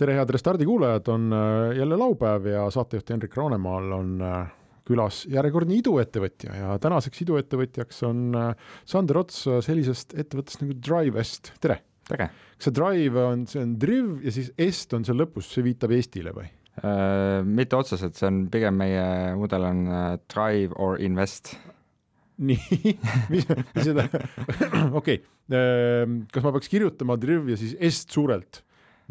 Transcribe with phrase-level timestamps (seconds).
[0.00, 4.38] Tere, head Restardi kuulajad, on äh, jälle laupäev ja saatejuht Hendrik Raanemaal on äh,
[4.88, 11.82] külas järjekordne iduettevõtja ja tänaseks iduettevõtjaks on äh, Sander Ots sellisest ettevõttest nagu Drivest, tere!
[12.08, 12.30] tere!
[12.56, 15.92] kas see Drive on, see on Driv ja siis Est on seal lõpus, see viitab
[15.96, 16.48] Eestile või
[17.44, 19.02] mitte otseselt, see on pigem meie
[19.36, 19.80] mudel on
[20.32, 21.50] Drive or Invest.
[22.48, 22.94] nii,
[23.28, 24.06] mis, mis seda,
[25.02, 25.18] okei,
[25.50, 28.62] kas ma peaks kirjutama Driv ja siis Est suurelt?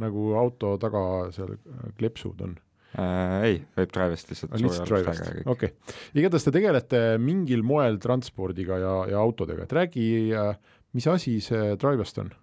[0.01, 1.03] Nagu auto taga
[1.35, 2.57] seal äh, kleepsud on
[2.97, 3.45] äh,?
[3.45, 4.55] ei, võib Drivest lihtsalt.
[4.57, 5.71] Drivest, okei okay..
[6.17, 10.53] igatahes te tegelete mingil moel transpordiga ja, ja autodega, et räägi, äh,
[10.97, 12.33] mis asi see Drivest on?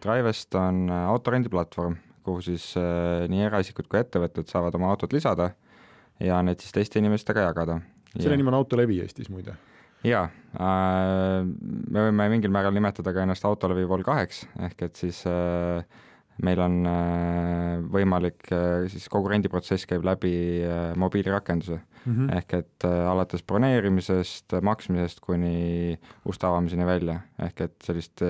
[0.00, 5.52] Drivest on äh, autorendiplatvorm, kuhu siis äh, nii eraisikud kui ettevõtted saavad oma autot lisada
[6.20, 7.80] ja need siis teiste inimestega jagada.
[8.18, 9.56] selle nimi on Autolevi Eestis muide
[10.06, 15.22] jaa äh,, me võime mingil määral nimetada ka ennast Autolevi Vol kaheks, ehk et siis
[15.28, 15.82] äh,
[16.44, 20.32] meil on äh, võimalik, äh, siis kogu rendiprotsess käib läbi
[20.64, 22.12] äh, mobiilirakenduse mm.
[22.12, 22.36] -hmm.
[22.38, 28.22] ehk et alates broneerimisest, maksmisest kuni uste avamiseni välja, ehk et sellist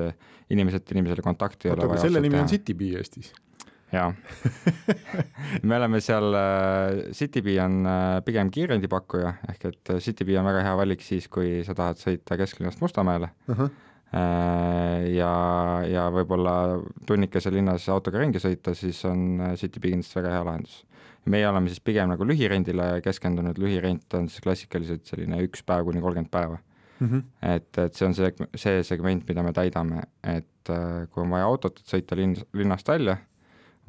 [0.50, 2.00] inimeselt inimesele kontakti ei ole vaja.
[2.00, 2.42] selle nimi teha.
[2.42, 3.32] on Citybee Eestis
[3.92, 4.12] jaa
[5.66, 6.34] me oleme seal,
[7.12, 7.86] Citybee on
[8.24, 12.80] pigem kiirendipakkuja, ehk et Citybee on väga hea valik siis, kui sa tahad sõita kesklinnast
[12.80, 13.56] Mustamäele uh.
[13.56, 13.70] -huh
[14.10, 15.32] ja,
[15.86, 16.54] ja võib-olla
[17.06, 20.80] tunnikese linnas autoga ringi sõita, siis on äh, Citybee kindlasti väga hea lahendus.
[21.30, 26.02] meie oleme siis pigem nagu lühirendile keskendunud, lühirent on siis klassikaliselt selline üks päev kuni
[26.02, 26.58] kolmkümmend päeva
[26.98, 27.08] mm.
[27.08, 27.22] -hmm.
[27.54, 31.46] et, et see on see, see segment, mida me täidame, et äh, kui on vaja
[31.46, 33.18] autot, et sõita linn, linnast välja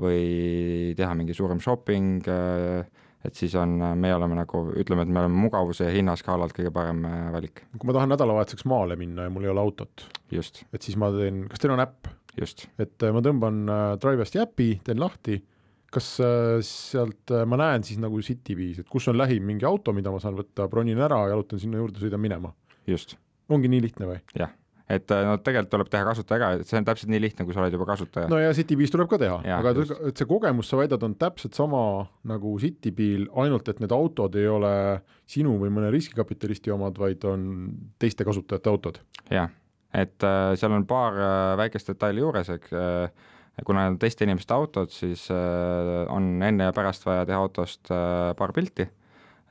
[0.01, 2.85] või teha mingi suurem shopping äh,,
[3.27, 7.03] et siis on, me oleme nagu, ütleme, et me oleme mugavuse ja hinnaskaalalt kõige parem
[7.07, 7.63] äh, valik.
[7.77, 11.45] kui ma tahan nädalavahetuseks maale minna ja mul ei ole autot, et siis ma teen,
[11.51, 12.11] kas teil on äpp?
[12.41, 15.41] et äh, ma tõmban äh, Drivesti äpi, teen lahti,
[15.91, 16.07] kas
[16.63, 20.37] sealt ma näen siis nagu Citybees, et kus on lähim mingi auto, mida ma saan
[20.39, 22.55] võtta, bronin ära, jalutan sinna juurde, sõidan minema?
[22.87, 23.17] just.
[23.51, 24.23] ongi nii lihtne või?
[24.39, 24.55] jah
[24.91, 27.55] et äh, no tegelikult tuleb teha kasutaja ka, et see on täpselt nii lihtne, kui
[27.55, 28.29] sa oled juba kasutaja.
[28.31, 29.95] no ja Citybees tuleb ka teha, aga just.
[30.09, 31.81] et see kogemus, sa väidad, on täpselt sama
[32.27, 34.73] nagu Citybeel, ainult et need autod ei ole
[35.31, 37.49] sinu või mõne riskikapitalisti omad, vaid on
[38.01, 39.01] teiste kasutajate autod.
[39.31, 39.51] jah,
[39.93, 43.29] et äh, seal on paar äh, väikest detaili juures, eks äh,
[43.65, 47.91] kuna need on teiste inimeste autod, siis äh, on enne ja pärast vaja teha autost
[47.93, 48.87] äh, paar pilti,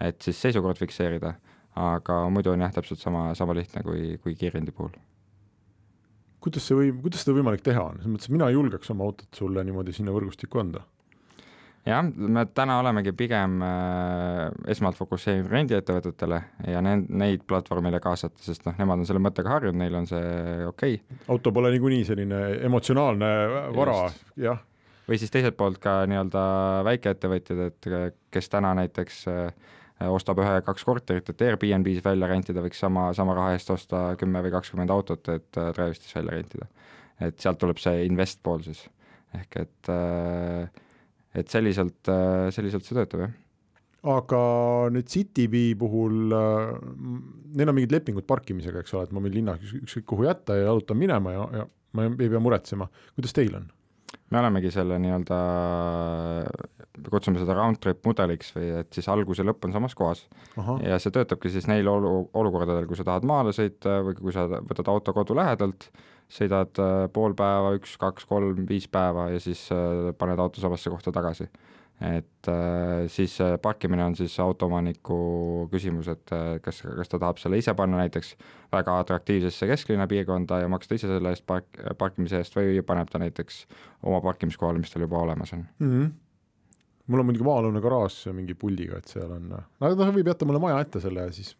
[0.00, 1.36] et siis seisukord fikseerida,
[1.80, 4.96] aga muidu on jah, täpselt sama, sama lihtne kui, kui kiirendi puhul
[6.40, 9.28] kuidas see või, kuidas seda võimalik teha on, selles mõttes, et mina julgeks oma autot
[9.36, 10.84] sulle niimoodi sinna võrgustikku anda.
[11.88, 18.66] Jah, me täna olemegi pigem äh, esmalt fokusseerinud rendiettevõtetele ja need, neid platvormile kaasata, sest
[18.68, 20.26] noh, nemad on selle mõttega harjunud, neil on see
[20.68, 20.98] okei.
[21.00, 21.20] Okay..
[21.32, 23.32] auto pole niikuinii selline emotsionaalne
[23.78, 23.96] vara,
[24.40, 24.60] jah.
[25.08, 26.44] või siis teiselt poolt ka nii-öelda
[26.90, 27.90] väikeettevõtjad, et
[28.30, 33.34] kes täna näiteks äh, Äh, ostab ühe-kaks korterit, et Airbnb-s välja rentida, võiks sama, sama
[33.36, 36.70] raha eest osta kümme või kakskümmend autot, et äh, Drive'is välja rentida.
[37.20, 38.86] et sealt tuleb see invest pool siis,
[39.36, 40.70] ehk et, äh,
[41.36, 42.00] et selliselt,
[42.56, 43.38] selliselt see töötab, jah
[44.08, 44.40] aga
[44.94, 46.70] nüüd Citybee puhul äh,,
[47.56, 50.70] neil on mingid lepingud parkimisega, eks ole, et ma võin linnas ükskõik kuhu jätta ja
[50.70, 51.66] jalutan minema ja, ja
[51.96, 53.68] ma ei pea muretsema, kuidas teil on?
[54.30, 55.36] me olemegi selle nii-öelda,
[57.10, 60.26] kutsume seda round trip mudeliks või et siis algus ja lõpp on samas kohas.
[60.84, 64.46] ja see töötabki siis neil olu-, olukordadel, kui sa tahad maale sõita või kui sa
[64.48, 65.90] võtad auto kodu lähedalt,
[66.30, 70.92] sõidad äh, pool päeva, üks, kaks, kolm, viis päeva ja siis äh, paned auto samasse
[70.92, 71.48] kohta tagasi
[72.00, 76.32] et äh, siis parkimine on siis autoomaniku küsimus, et
[76.64, 78.32] kas, kas ta tahab selle ise panna näiteks
[78.72, 81.68] väga atraktiivsesse kesklinna piirkonda ja maksta ise selle eest park,
[82.00, 83.66] parkimise eest või paneb ta näiteks
[84.08, 85.92] oma parkimiskohale, mis tal juba olemas on mm.
[85.92, 86.10] -hmm
[87.10, 89.52] mul on muidugi maa-alune garaaž mingi puldiga, et seal on,
[89.82, 91.52] aga noh, võib jätta mulle maja ette selle ja siis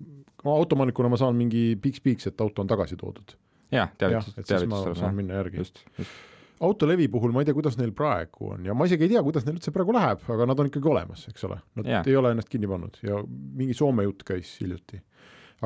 [0.47, 3.37] autoomanikuna ma saan mingi piiks-piiks, et auto on tagasi toodud.
[3.75, 4.71] jah, teavitus, teavitus.
[4.71, 5.63] ma saan minna järgi.
[5.65, 6.19] just, just
[6.61, 9.47] autolevi puhul ma ei tea, kuidas neil praegu on ja ma isegi ei tea, kuidas
[9.47, 12.07] neil üldse praegu läheb, aga nad on ikkagi olemas, eks ole, nad yeah.
[12.07, 15.01] ei ole ennast kinni pannud ja mingi Soome jutt käis hiljuti.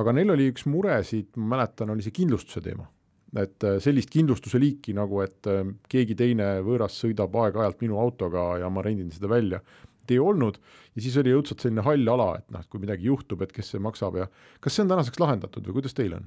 [0.01, 2.87] aga neil oli üks muresid, ma mäletan, oli see kindlustuse teema.
[3.41, 8.55] Et äh, sellist kindlustuse liiki nagu, et äh, keegi teine võõras sõidab aeg-ajalt minu autoga
[8.63, 9.63] ja ma rendin seda välja,
[10.05, 10.59] ei olnud
[10.95, 13.73] ja siis oli õudselt selline hall ala, et noh, et kui midagi juhtub, et kes
[13.73, 14.29] see maksab ja
[14.63, 16.27] kas see on tänaseks lahendatud või kuidas teil on?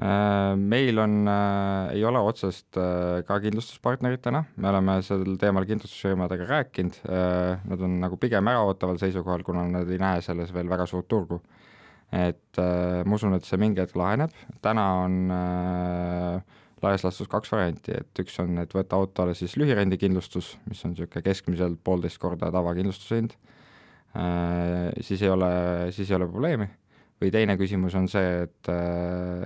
[0.00, 5.66] Äh, meil on äh,, ei ole otsest äh, ka kindlustuspartnerit täna, me oleme sel teemal
[5.68, 10.70] kindlustusfirmadega rääkinud äh,, nad on nagu pigem äraootaval seisukohal, kuna nad ei näe selles veel
[10.72, 11.42] väga suurt turgu.
[12.12, 17.52] Et äh, ma usun, et see mingi hetk laheneb, täna on äh, laias laastus kaks
[17.54, 22.52] varianti, et üks on, et võtta autole siis lühirendikindlustus, mis on niisugune keskmiselt poolteist korda
[22.52, 23.34] tavakindlustuse hind
[24.18, 25.50] äh,, siis ei ole,
[25.96, 26.68] siis ei ole probleemi
[27.22, 28.70] või teine küsimus on see, et,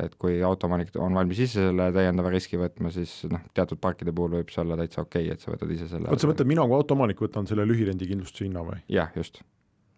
[0.02, 4.38] et kui autoomanik on valmis ise selle täiendava riski võtma, siis noh, teatud parkide puhul
[4.38, 6.08] võib see olla täitsa okei okay,, et sa võtad ise selle.
[6.08, 8.80] oot, sa mõtled, mina kui autoomanik võtan selle lühirendikindlustuse hinna või?
[8.92, 9.42] jah, just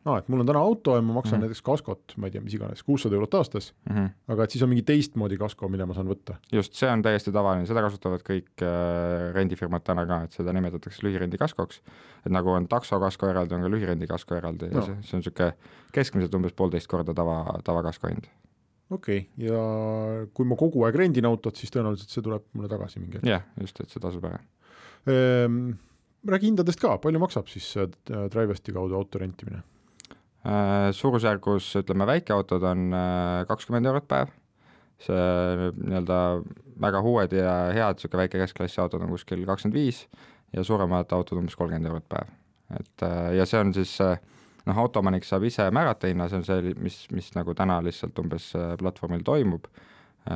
[0.06, 1.48] aa, et mul on täna auto ja ma maksan mm -hmm.
[1.48, 4.10] näiteks kaskot, ma ei tea, mis iganes, kuussada eurot aastas mm, -hmm.
[4.34, 6.36] aga et siis on mingi teistmoodi kasko, mille ma saan võtta?
[6.52, 11.06] just, see on täiesti tavaline, seda kasutavad kõik äh, rendifirmad täna ka, et seda nimetatakse
[11.06, 11.82] lühirendikaskoks.
[12.26, 14.78] et nagu on taksokasko eraldi, on ka lühirendikasko eraldi no.
[14.78, 15.52] ja see, see on niisugune
[15.92, 18.28] keskmiselt umbes poolteist korda tava, tavakasko hind
[18.90, 23.00] okei okay., ja kui ma kogu aeg rendin autot, siis tõenäoliselt see tuleb mulle tagasi
[23.00, 23.26] mingi hetk?
[23.28, 24.40] jah, just, et see tasub ära
[25.06, 25.72] ehm,.
[26.28, 27.88] räägi hindadest ka, palju maksab siis äh,
[28.32, 29.62] Drivesti kaudu auto rentimine?
[30.46, 34.28] Äh, suurusjärgus ütleme, väikeautod on äh, kakskümmend eurot päev,
[35.02, 35.22] see
[35.74, 36.18] nii-öelda
[36.78, 40.04] väga uued ja head niisugune väike keskklassi autod on kuskil kakskümmend viis
[40.54, 42.30] ja suuremad autod umbes kolmkümmend eurot päev.
[42.78, 46.74] et äh, ja see on siis noh, autoomanik saab ise määrata hinna, see on see,
[46.86, 49.66] mis, mis nagu täna lihtsalt umbes platvormil toimub,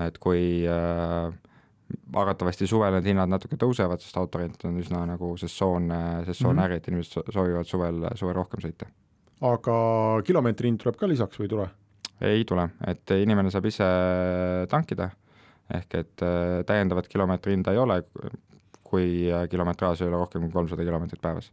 [0.03, 1.31] et kui äh,
[2.11, 5.87] arvatavasti suvel need hinnad natuke tõusevad, sest autorent on üsna nagu sessoon,
[6.27, 6.65] sessoon mm -hmm.
[6.67, 8.91] äri, et inimesed soovivad suvel, suvel rohkem sõita
[9.43, 9.77] aga
[10.27, 11.69] kilomeetri hind tuleb ka lisaks või ei tule?
[12.23, 13.87] ei tule, et inimene saab ise
[14.71, 15.09] tankida,
[15.75, 17.99] ehk et äh, täiendavat kilomeetri hinda ei ole,
[18.87, 21.51] kui äh, kilometraaž ei ole rohkem kui kolmsada kilomeetrit päevas.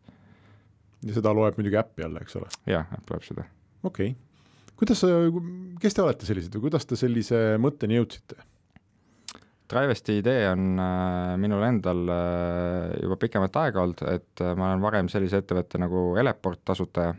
[1.06, 2.51] ja seda loeb muidugi äpp jälle, eks ole?
[2.69, 3.47] jah, äpp loeb seda.
[3.83, 5.01] okei okay., kuidas,
[5.81, 8.38] kes te olete sellised või kuidas te sellise mõtteni jõudsite?
[9.69, 12.06] Drivesti idee on äh, minul endal
[13.01, 17.13] juba pikemat aega olnud, et ma olen varem sellise ettevõtte nagu Eleport asutaja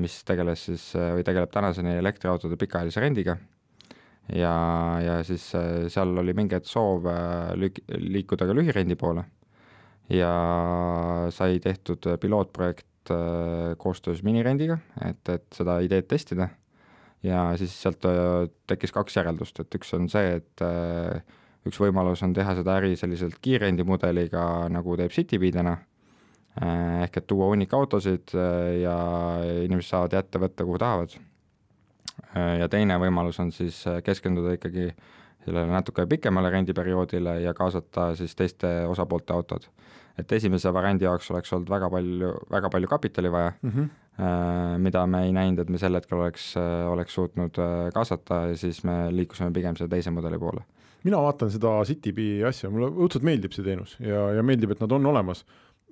[0.00, 3.36] mis tegeles siis äh, või tegeleb tänaseni elektriautode pikaajalise rendiga.
[4.32, 4.52] ja,
[5.04, 7.08] ja siis äh, seal oli mingi hetk soov
[7.56, 9.24] lük-, liikuda ka lühirendi poole
[10.08, 10.30] ja
[11.30, 12.86] sai tehtud pilootprojekt
[13.80, 16.48] koostöös minirendiga, et, et seda ideed testida
[17.24, 18.04] ja siis sealt
[18.68, 20.64] tekkis kaks järeldust, et üks on see, et
[21.68, 24.42] üks võimalus on teha seda äri selliselt kiirrendimudeliga,
[24.72, 25.87] nagu teeb Citybee täna Äh,
[26.58, 28.96] ehk et tuua hunnik autosid äh, ja
[29.64, 31.14] inimesed saavad jätta, võtta, kuhu tahavad.
[32.34, 34.88] Äh, ja teine võimalus on siis keskenduda ikkagi
[35.44, 39.70] sellele natuke pikemale rendiperioodile ja kaasata siis teiste osapoolte autod.
[40.18, 44.78] et esimese variandi jaoks oleks olnud väga palju, väga palju kapitali vaja mm, -hmm.
[44.82, 46.56] mida me ei näinud, et me sel hetkel oleks,
[46.90, 47.54] oleks suutnud
[47.94, 50.64] kaasata ja siis me liikusime pigem selle teise mudeli poole
[51.04, 54.92] mina vaatan seda Citybee asja, mulle õudselt meeldib see teenus ja, ja meeldib, et nad
[54.92, 55.44] on olemas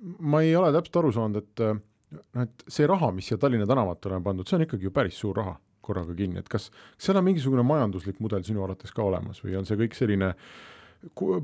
[0.02, 4.18] ma ei ole täpselt aru saanud, et noh, et see raha, mis siia Tallinna tänavatele
[4.18, 5.56] on pandud, see on ikkagi ju päris suur raha
[5.86, 9.56] korraga kinni, et kas, kas seal on mingisugune majanduslik mudel sinu arvates ka olemas või
[9.58, 10.32] on see kõik selline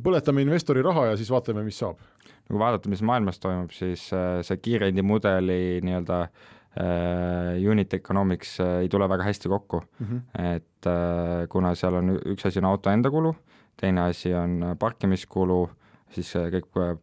[0.02, 2.00] põletame investori raha ja siis vaatame, mis saab?
[2.00, 8.56] no kui vaadata, mis maailmas toimub, siis äh, see kiirendi mudeli nii-öelda äh, unit economics
[8.64, 10.50] äh, ei tule väga hästi kokku mm, -hmm.
[10.56, 13.34] et äh, kuna seal on üks asi on auto enda kulu,
[13.76, 15.68] teine asi on parkimiskulu,
[16.10, 16.98] siis kõik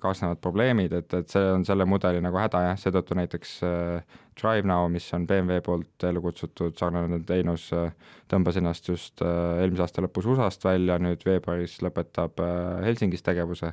[0.00, 4.88] kaasnevad probleemid, et, et see on selle mudeli nagu häda jah, seetõttu näiteks äh, DriveNow,
[4.92, 7.92] mis on BMW poolt ellu kutsutud sarnane teenus äh,,
[8.30, 12.56] tõmbas ennast just äh, eelmise aasta lõpus USA-st välja, nüüd veebruaris lõpetab äh,
[12.88, 13.72] Helsingis tegevuse,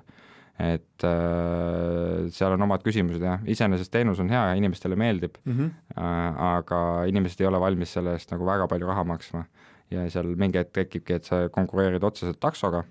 [0.62, 5.58] et äh, seal on omad küsimused jah, iseenesest teenus on hea ja inimestele meeldib mm,
[5.58, 5.76] -hmm.
[5.98, 9.46] äh, aga inimesed ei ole valmis selle eest nagu väga palju raha maksma.
[9.92, 12.86] ja seal mingi hetk tekibki, et sa konkureerid otseselt taksoga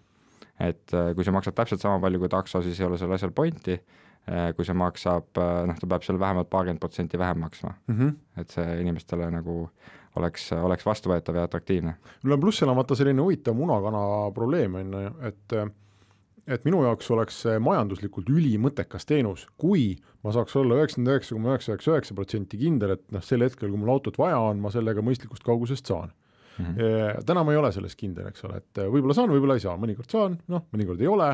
[0.61, 3.33] et äh, kui see maksab täpselt sama palju kui takso, siis ei ole sellel asjal
[3.37, 3.79] pointi,
[4.29, 7.97] äh, kui see maksab, äh, noh, ta peab seal vähemalt paarkümmend protsenti vähem maksma mm.
[7.97, 8.15] -hmm.
[8.43, 9.59] et see inimestele nagu
[10.21, 11.95] oleks, oleks vastuvõetav ja atraktiivne.
[12.23, 15.61] mul on plussil on vaata selline huvitav muna-kana probleem, on ju, et
[16.51, 21.53] et minu jaoks oleks see majanduslikult ülimõttekas teenus, kui ma saaks olla üheksakümmend üheksa koma
[21.53, 24.73] üheksa üheksa üheksa protsenti kindel, et noh, sel hetkel, kui mul autot vaja on, ma
[24.75, 26.11] sellega mõistlikust kaugusest saan
[26.61, 26.79] mm.
[26.79, 27.27] -hmm.
[27.27, 29.77] täna ma ei ole selles kindel, eks ole, et äh, võib-olla saan, võib-olla ei saa,
[29.81, 31.31] mõnikord saan, noh, mõnikord ei ole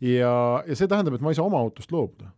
[0.00, 0.32] ja,
[0.66, 2.30] ja see tähendab, et ma ei saa oma autost loobuda.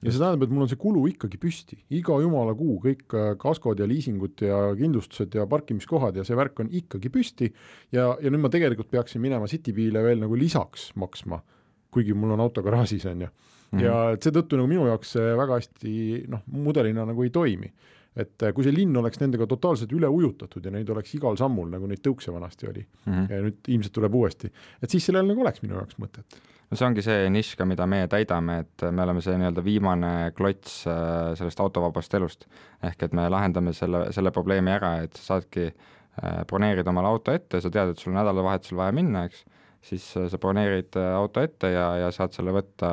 [0.00, 3.30] ja see tähendab, et mul on see kulu ikkagi püsti, iga jumala kuu kõik äh,
[3.40, 7.52] kaskod ja liisingud ja kindlustused ja parkimiskohad ja see värk on ikkagi püsti
[7.92, 11.42] ja, ja nüüd ma tegelikult peaksin minema Citybeele veel nagu lisaks maksma,
[11.90, 13.30] kuigi mul on auto garaažis, on ju
[13.70, 13.84] -hmm.
[13.84, 15.94] ja seetõttu nagu minu jaoks see väga hästi
[16.30, 17.70] noh, mudelina nagu ei toimi
[18.18, 21.68] et äh, kui see linn oleks nendega totaalselt üle ujutatud ja neid oleks igal sammul,
[21.70, 23.28] nagu neid tõukse vanasti oli mm, -hmm.
[23.30, 24.50] ja nüüd ilmselt tuleb uuesti,
[24.82, 26.40] et siis sellel nagu oleks minu jaoks mõtet.
[26.70, 30.32] no see ongi see nišš ka, mida meie täidame, et me oleme see nii-öelda viimane
[30.34, 32.46] klots äh, sellest autovabast elust.
[32.82, 37.32] ehk et me lahendame selle, selle probleemi ära, et sa saadki äh, broneerida omale auto
[37.32, 39.44] ette, sa tead, et sul nädalavahetusel vaja minna, eks,
[39.82, 42.90] siis sa broneerid auto ette ja, ja saad selle võtta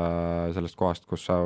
[0.54, 1.42] sellest kohast, kus sa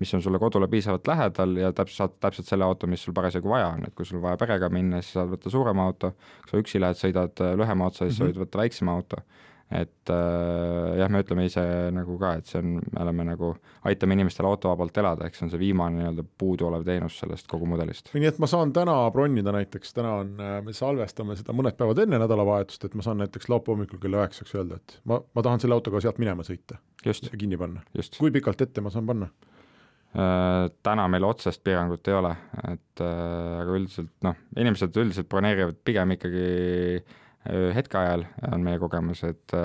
[0.00, 3.52] mis on sulle kodule piisavalt lähedal ja täpselt saad täpselt selle auto, mis sul parasjagu
[3.52, 6.64] vaja on, et kui sul vaja perega minna, siis saad võtta suurema auto, kui sa
[6.64, 8.32] üksi lähed, sõidad äh, lühema otsa, siis mm -hmm.
[8.32, 9.24] sa võid võtta väiksema auto.
[9.72, 11.62] et äh, jah, me ütleme ise
[11.96, 13.54] nagu ka, et see on, me oleme nagu,
[13.88, 18.10] aitame inimestel autovabalt elada, ehk see on see viimane nii-öelda puuduolev teenus sellest kogu mudelist.
[18.14, 22.04] nii et ma saan täna bronida näiteks, täna on, äh, me salvestame seda mõned päevad
[22.04, 25.60] enne nädalavahetust, et ma saan näiteks laupäeva hommikul kella üheksaks öelda, et ma, ma tahan
[25.60, 26.76] selle autoga sealt minema sõita.
[27.04, 27.80] ja kinni panna.
[28.18, 29.30] kui pikalt ette ma saan panna?
[30.12, 32.34] Äh, täna meil otsest piirangut ei ole,
[32.68, 36.42] et äh, aga üldiselt noh, inimesed üldiselt broneerivad pigem ikkagi
[37.00, 39.56] äh, hetkeajal, on meie kogemus, et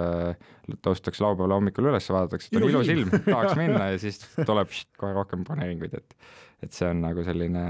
[0.88, 4.94] tõustakse laupäeval hommikul üles, vaadatakse, et on ilus ilm, tahaks minna ja siis tuleb št,
[5.04, 6.34] kohe rohkem broneeringuid, et
[6.66, 7.64] et see on nagu selline,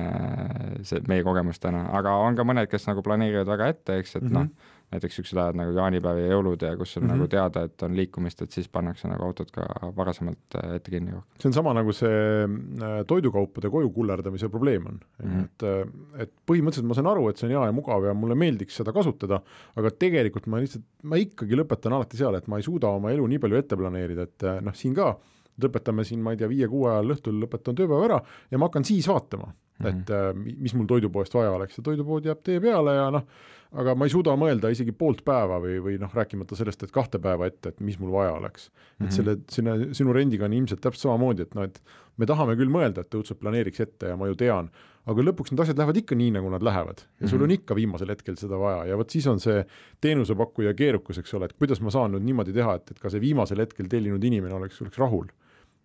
[0.88, 4.24] see meie kogemus täna, aga on ka mõned, kes nagu planeerivad väga ette, eks, et
[4.24, 4.54] mm -hmm.
[4.54, 7.18] noh, näiteks niisugused ajad nagu jaanipäev ja jõulud ja kus on mm -hmm.
[7.18, 9.66] nagu teada, et on liikumist, et siis pannakse nagu autod ka
[9.96, 15.00] varasemalt äh, ette kinni see on sama nagu see äh, toidukaupade koju kullerdamise probleem on
[15.24, 15.44] mm, -hmm.
[15.44, 18.36] et, äh, et põhimõtteliselt ma saan aru, et see on hea ja mugav ja mulle
[18.36, 19.42] meeldiks seda kasutada,
[19.76, 23.28] aga tegelikult ma lihtsalt, ma ikkagi lõpetan alati seal, et ma ei suuda oma elu
[23.28, 25.18] nii palju ette planeerida, et noh, siin ka
[25.62, 29.08] lõpetame siin, ma ei tea, viie-kuue ajal õhtul lõpetan tööpäeva ära ja ma hakkan siis
[29.08, 30.48] vaatama mm, -hmm.
[30.48, 33.28] et mis mul toidupoest vaja oleks ja toidupood jääb tee peale ja noh,
[33.76, 37.20] aga ma ei suuda mõelda isegi poolt päeva või, või noh, rääkimata sellest, et kahte
[37.24, 38.76] päeva ette, et mis mul vaja oleks mm.
[38.80, 39.08] -hmm.
[39.08, 41.82] et selle, selle sinu rendiga on ilmselt täpselt samamoodi, et noh, et
[42.18, 44.70] me tahame küll mõelda, et õudselt planeeriks ette ja ma ju tean,
[45.08, 48.12] aga lõpuks need asjad lähevad ikka nii, nagu nad lähevad ja sul on ikka viimasel
[48.12, 49.66] hetkel seda vaja ja vot siis on see
[50.04, 53.24] teenusepakkuja keerukus, eks ole, et kuidas ma saan nüüd niimoodi teha, et, et ka see
[53.24, 55.28] viimasel hetkel tellinud inimene oleks, oleks rahul.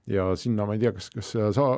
[0.06, 1.68] ja sinna ma ei tea, kas, kas sa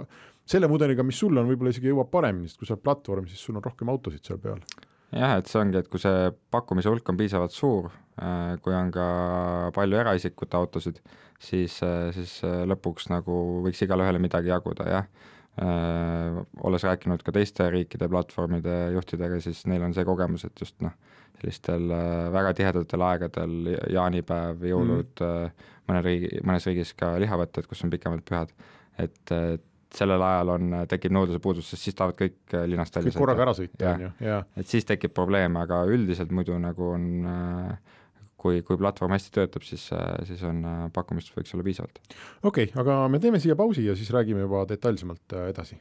[0.49, 3.41] selle mudeliga, mis sul on, võib-olla isegi jõuab paremini, sest kui sa oled platvorm, siis
[3.41, 4.61] sul on rohkem autosid seal peal
[5.15, 7.91] jah, et see ongi, et kui see pakkumise hulk on piisavalt suur,
[8.23, 9.07] äh, kui on ka
[9.77, 11.01] palju eraisikute autosid,
[11.39, 15.09] siis, äh, siis äh, lõpuks nagu võiks igale ühele midagi jaguda, jah.
[15.55, 20.91] olles rääkinud ka teiste riikide platvormide juhtidega, siis neil on see kogemus, et just noh,
[21.39, 21.93] sellistel
[22.35, 23.55] väga tihedatel aegadel,
[23.95, 28.51] jaanipäev, jõulud mm., mõne riigi, mõnes riigis ka lihavõtted, kus on pikemad pühad,
[28.99, 29.63] et, et
[29.99, 33.23] sellel ajal on, tekib nõudluse puudus, sest siis tahavad kõik äh, linnast välja sõita.
[33.23, 34.41] korraga ära sõita, on ju, jaa.
[34.61, 37.97] et siis tekib probleem, aga üldiselt muidu nagu on äh,
[38.41, 40.63] kui, kui platvorm hästi töötab, siis, äh, siis on
[40.95, 42.03] pakkumist võiks olla piisavalt.
[42.43, 45.81] okei okay,, aga me teeme siia pausi ja siis räägime juba detailsemalt edasi.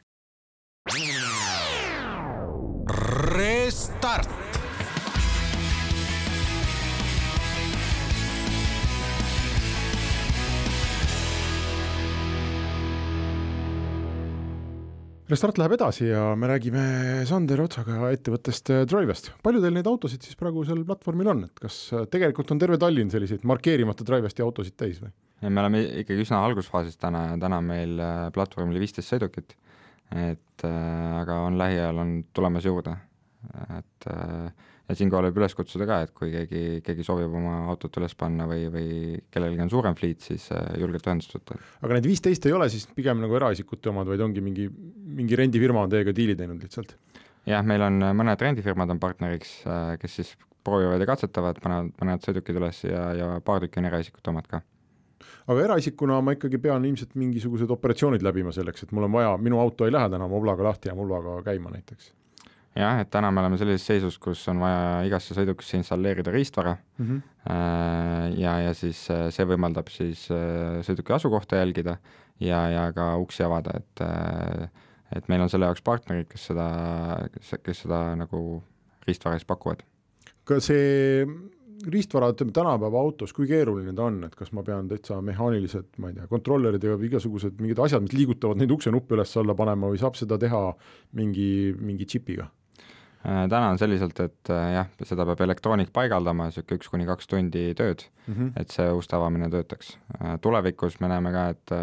[3.34, 4.43] Restart
[15.34, 16.82] Restart läheb edasi ja me räägime
[17.26, 19.32] Sander Otsaga ettevõttest äh, Drivest.
[19.42, 22.78] palju teil neid autosid siis praegu seal platvormil on, et kas äh, tegelikult on terve
[22.78, 25.10] Tallinn selliseid markeerimata Drivesti autosid täis või?
[25.50, 29.58] me oleme ikkagi üsna algusfaasis täna, täna on meil äh, platvormil viisteist sõidukit,
[30.14, 32.94] et äh, aga on lähiajal on tulemas juurde,
[33.78, 38.00] et äh, ja siinkohal võib üles kutsuda ka, et kui keegi, keegi soovib oma autot
[38.02, 38.88] üles panna või, või
[39.34, 41.58] kellelgi on suurem fliit, siis äh, julgelt ühendust võtta.
[41.82, 44.68] aga need viisteist ei ole siis pigem nagu eraisikute omad, vaid ongi mingi,
[45.20, 46.98] mingi rendifirma on teiega diili teinud lihtsalt?
[47.50, 52.28] jah, meil on mõned rendifirmad on partneriks, äh, kes siis proovivad ja katsetavad, panevad, panevad
[52.28, 54.64] sõidukid üles ja, ja paar tükki on eraisikute omad ka
[55.48, 59.60] aga eraisikuna ma ikkagi pean ilmselt mingisugused operatsioonid läbima selleks, et mul on vaja, minu
[59.64, 62.12] auto ei lähe täna moblaga lahti ja moblaga käima näiteks
[62.78, 67.06] jah, et täna me oleme sellises seisus, kus on vaja igasse sõidukisse installeerida riistvara mm
[67.06, 67.22] -hmm.
[68.42, 71.98] ja, ja siis äh, see võimaldab siis äh, sõiduki asukohta jälgida
[72.40, 74.06] ja, ja ka uksi avada, et
[75.16, 76.68] et meil on selle jaoks partnerid, kes seda,
[77.64, 78.64] kes seda nagu
[79.08, 79.84] riistvara siis pakuvad.
[80.44, 81.26] ka see
[81.92, 86.12] riistvara, ütleme tänapäeva autos, kui keeruline ta on, et kas ma pean täitsa mehaanilised, ma
[86.12, 90.16] ei tea, kontrollerid ja igasugused mingid asjad, mis liigutavad neid uksenuppe üles-alla panema või saab
[90.20, 90.62] seda teha
[91.20, 92.50] mingi, mingi džipiga?
[93.24, 97.30] Äh, täna on selliselt, et äh, jah, seda peab elektroonik paigaldama, niisugune üks kuni kaks
[97.32, 98.50] tundi tööd mm, -hmm.
[98.60, 99.94] et see uste avamine töötaks.
[100.20, 101.74] Äh, tulevikus me näeme ka, et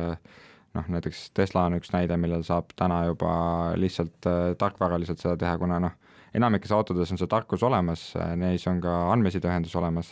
[0.76, 3.32] noh, näiteks Tesla on üks näide, millel saab täna juba
[3.80, 4.28] lihtsalt
[4.61, 5.94] tarkvaraliselt seda teha, kuna noh,
[6.37, 10.11] enamikes autodes on see tarkus olemas, neis on ka andmesideühendus olemas,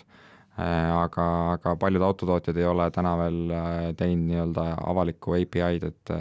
[0.57, 3.53] aga, aga paljud autotootjad ei ole täna veel
[4.01, 6.15] teinud nii-öelda avalikku API-d, et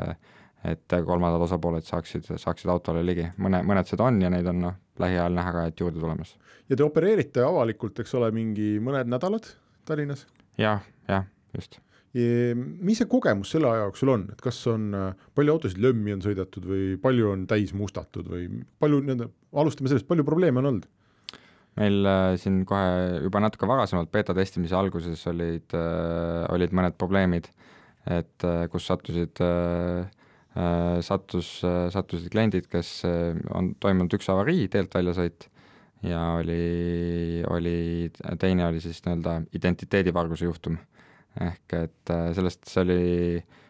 [0.68, 4.76] et kolmandad osapooled saaksid, saaksid autole ligi, mõne, mõned seda on ja neid on noh,
[5.04, 6.36] lähiajal näha ka, et juurde tulemas.
[6.70, 9.52] ja te opereerite avalikult, eks ole, mingi mõned nädalad
[9.88, 10.26] Tallinnas
[10.58, 10.78] ja,?
[10.78, 11.82] jah, jah, just
[12.18, 14.88] mis see kogemus selle aja jooksul on, et kas on,
[15.38, 18.48] palju autosid lömmi on sõidetud või palju on täis mustatud või
[18.82, 19.28] palju nii-öelda,
[19.62, 20.88] alustame sellest, palju probleeme on olnud?
[21.78, 27.52] meil äh, siin kohe juba natuke varasemalt beeta testimise alguses olid äh,, olid mõned probleemid,
[28.10, 30.08] et äh, kus sattusid äh,
[31.06, 33.04] sattus, äh, sattusid kliendid, kes
[33.54, 35.50] on toimunud üks avarii, teelt väljasõit
[36.06, 37.78] ja oli, oli,
[38.40, 40.78] teine oli siis nii-öelda identiteedivarguse juhtum
[41.44, 43.00] ehk et äh, sellest, see oli,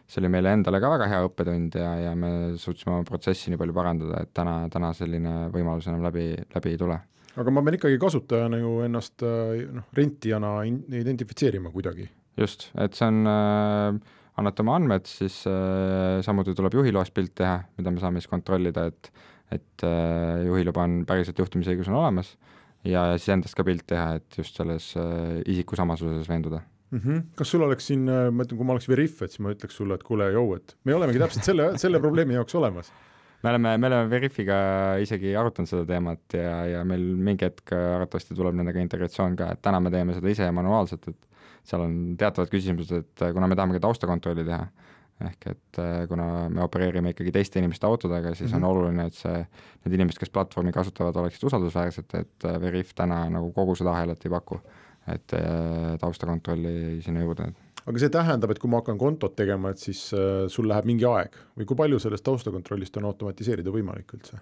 [0.08, 3.60] see oli meile endale ka väga hea õppetund ja, ja me suutsime oma protsessi nii
[3.60, 6.98] palju parandada, et täna, täna selline võimalus enam läbi, läbi ei tule.
[7.38, 12.08] aga ma pean ikkagi kasutajana ju ennast äh, noh, rentijana identifitseerima kuidagi.
[12.40, 17.60] just, et see on äh,, annate oma andmed, siis äh, samuti tuleb juhiloast pilt teha,
[17.78, 19.12] mida me saame siis kontrollida, et
[19.48, 22.34] et äh, juhiluba on, päriselt juhtimisõigus on olemas
[22.84, 26.98] ja siis endast ka pilt teha, et just selles äh, isikusamasuses veenduda mm.
[27.00, 27.22] -hmm.
[27.38, 29.96] kas sul oleks siin, ma ütlen, kui ma oleks Veriff, et siis ma ütleks sulle,
[29.96, 32.92] et kuule, jõu, et me olemegi täpselt selle, selle probleemi jaoks olemas
[33.42, 34.58] me oleme, me oleme Veriffiga
[35.00, 39.62] isegi arutanud seda teemat ja, ja meil mingi hetk arvatavasti tuleb nendega integratsioon ka, et
[39.64, 43.76] täna me teeme seda ise manuaalselt, et seal on teatavad küsimused, et kuna me tahame
[43.76, 44.66] ka taustakontrolli teha,
[45.28, 48.56] ehk et äh, kuna me opereerime ikkagi teiste inimeste autodega, siis mm -hmm.
[48.56, 48.70] on mhm.
[48.70, 49.46] oluline, et see,
[49.84, 54.24] need inimesed, kes platvormi kasutavad, oleksid usaldusväärsed, et äh, Veriff täna nagu kogu seda ahelat
[54.24, 54.60] ei paku
[55.08, 57.52] et äh, taustakontrolli sinna juurde.
[57.86, 61.04] aga see tähendab, et kui ma hakkan kontot tegema, et siis äh, sul läheb mingi
[61.08, 64.40] aeg või kui palju sellest taustakontrollist on automatiseerida võimalik üldse?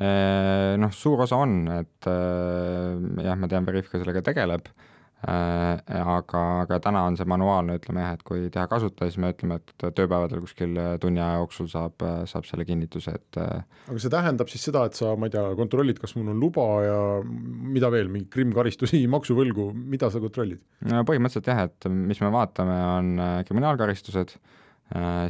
[0.00, 6.42] Äh, noh, suur osa on, et jah, ma tean, Veriff ka sellega tegeleb Äh, aga,
[6.62, 9.84] aga täna on see manuaalne, ütleme jah, et kui teha kasutaja, siis me ütleme, et
[9.96, 14.64] tööpäevadel kuskil tunni aja jooksul saab, saab selle kinnituse, et äh, aga see tähendab siis
[14.70, 18.30] seda, et sa, ma ei tea, kontrollid, kas mul on luba ja mida veel, mingeid
[18.32, 20.62] krimmkaristusi, maksuvõlgu, mida sa kontrollid?
[20.88, 24.38] no põhimõtteliselt jah, et mis me vaatame, on äh, kriminaalkaristused,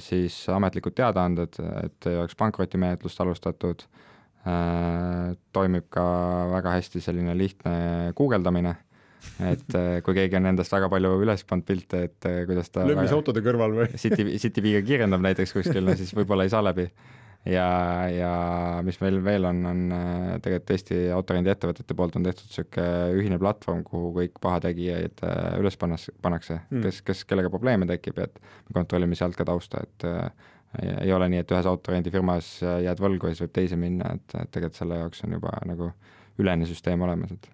[0.01, 3.83] siis ametlikud teadaanded, et ei oleks pankrotimenetlust alustatud,
[5.53, 6.05] toimib ka
[6.49, 7.75] väga hästi selline lihtne
[8.17, 8.73] guugeldamine
[9.45, 12.85] et äh, kui keegi on endast väga palju üles pannud pilte, et äh, kuidas ta
[12.89, 13.89] löömis autode kõrval või?
[14.01, 16.87] City, Cityviga kiirendab näiteks kuskil, no siis võib-olla ei saa läbi.
[17.49, 17.67] ja,
[18.13, 18.33] ja
[18.85, 23.41] mis meil veel on, on äh, tegelikult Eesti autorendi ettevõtete poolt on tehtud niisugune ühine
[23.41, 25.25] platvorm, kuhu kõik pahategijaid
[25.61, 29.85] üles pannas, pannakse mm., kes, kes, kellega probleeme tekib, et me kontrollime sealt ka tausta,
[29.87, 30.09] et
[31.03, 34.53] ei ole nii, et ühes autorendifirmas jääd võlgu ja siis võib teise minna, et, et
[34.55, 35.91] tegelikult selle jaoks on juba nagu
[36.41, 37.49] ülene süsteem olemas, et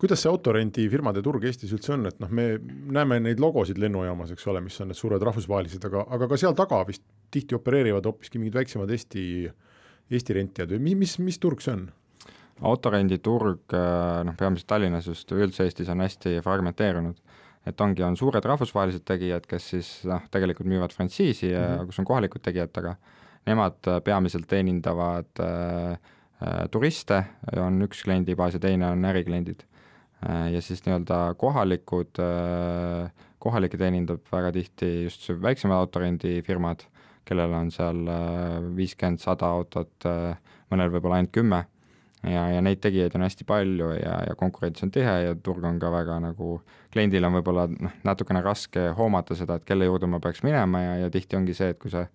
[0.00, 2.48] kuidas see autorendifirmade turg Eestis üldse on, et noh, me
[2.94, 6.56] näeme neid logosid lennujaamas, eks ole, mis on need suured rahvusvahelised, aga, aga ka seal
[6.58, 9.24] taga vist tihti opereerivad hoopiski mingid väiksemad Eesti,
[10.12, 11.86] Eesti rentijad või mis, mis turg see on?
[12.66, 13.74] autorenditurg,
[14.24, 17.20] noh, peamiselt Tallinnas just, üldse Eestis on hästi fragmenteerunud
[17.66, 21.88] et ongi, on suured rahvusvahelised tegijad, kes siis noh, tegelikult müüvad frantsiisi mm, -hmm.
[21.90, 22.94] kus on kohalikud tegijad taga,
[23.46, 26.15] nemad peamiselt teenindavad äh, Äh,
[26.70, 27.22] turiste,
[27.56, 29.64] on üks kliendibaas ja teine on ärikliendid.
[30.26, 36.84] Äh, ja siis nii-öelda kohalikud, äh, kohalikke teenindab väga tihti just väiksemad autorendifirmad,
[37.26, 38.04] kellel on seal
[38.76, 40.06] viiskümmend, sada autot,
[40.70, 41.58] mõnel võib-olla ainult kümme
[42.22, 45.80] ja, ja neid tegijaid on hästi palju ja, ja konkurents on tihe ja turg on
[45.82, 46.60] ka väga nagu,
[46.94, 50.96] kliendil on võib-olla noh, natukene raske hoomata seda, et kelle juurde ma peaks minema ja,
[51.02, 52.06] ja tihti ongi see, et kui sa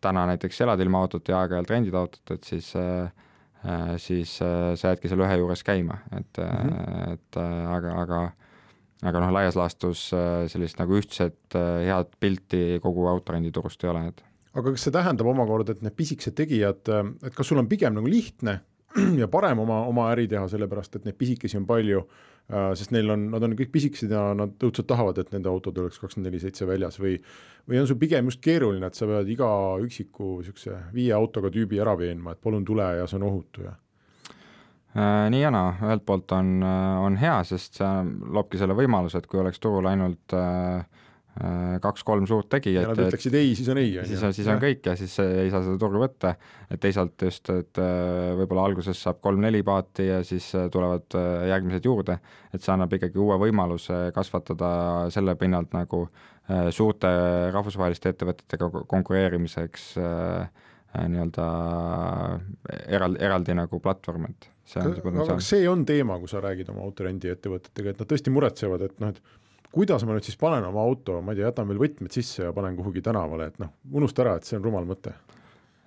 [0.00, 3.28] täna näiteks elad ilma autot ja aeg-ajalt rendid autot, et siis äh, Äh,
[4.00, 7.12] siis äh, sa jäädki selle ühe juures käima, et mm, -hmm.
[7.12, 8.20] et aga, aga
[9.00, 10.10] aga noh, laias laastus
[10.52, 15.72] sellist nagu ühtset head pilti kogu autorenditurust ei ole, et aga kas see tähendab omakorda,
[15.72, 16.88] et need pisikesed tegijad,
[17.24, 18.60] et kas sul on pigem nagu lihtne
[19.20, 22.04] ja parem oma, oma äri teha, sellepärast et neid pisikesi on palju
[22.50, 25.76] Äh, sest neil on, nad on kõik pisikesed ja nad õudselt tahavad, et nende autod
[25.78, 27.12] oleks kakskümmend neli seitse väljas või
[27.70, 29.50] või on sul pigem just keeruline, et sa pead iga
[29.84, 33.76] üksiku niisuguse viie autoga tüübi ära veenma, et palun tule ja see on ohutu ja
[34.96, 36.56] äh, nii ja naa, ühelt poolt on,
[37.04, 37.92] on hea, sest see
[38.34, 40.99] loobki selle võimaluse, et kui oleks turul ainult äh, Äh,
[41.80, 42.82] kaks-kolm suurt tegijat.
[42.82, 44.08] ja nad ütleksid ei, siis on ei, on ju.
[44.10, 46.34] siis on, siis on kõik ja siis ei saa seda turgu võtta,
[46.68, 51.16] et teisalt just, et äh, võib-olla alguses saab kolm-neli paati ja siis äh, tulevad
[51.48, 52.18] järgmised juurde,
[52.50, 54.72] et see annab ikkagi uue võimaluse kasvatada
[55.14, 56.08] selle pinnalt nagu
[56.74, 57.08] suurte
[57.54, 59.84] rahvusvaheliste ettevõtetega konkureerimiseks
[60.98, 61.44] nii-öelda
[62.90, 65.44] eraldi, eraldi nagu platvorm, et see on see potentsiaal.
[65.46, 69.22] see on teema, kui sa räägid oma autorendiettevõtetega, et nad tõesti muretsevad, et noh, et
[69.72, 72.54] kuidas ma nüüd siis panen oma auto, ma ei tea, jätan veel võtmed sisse ja
[72.56, 75.14] panen kuhugi tänavale, et noh, unusta ära, et see on rumal mõte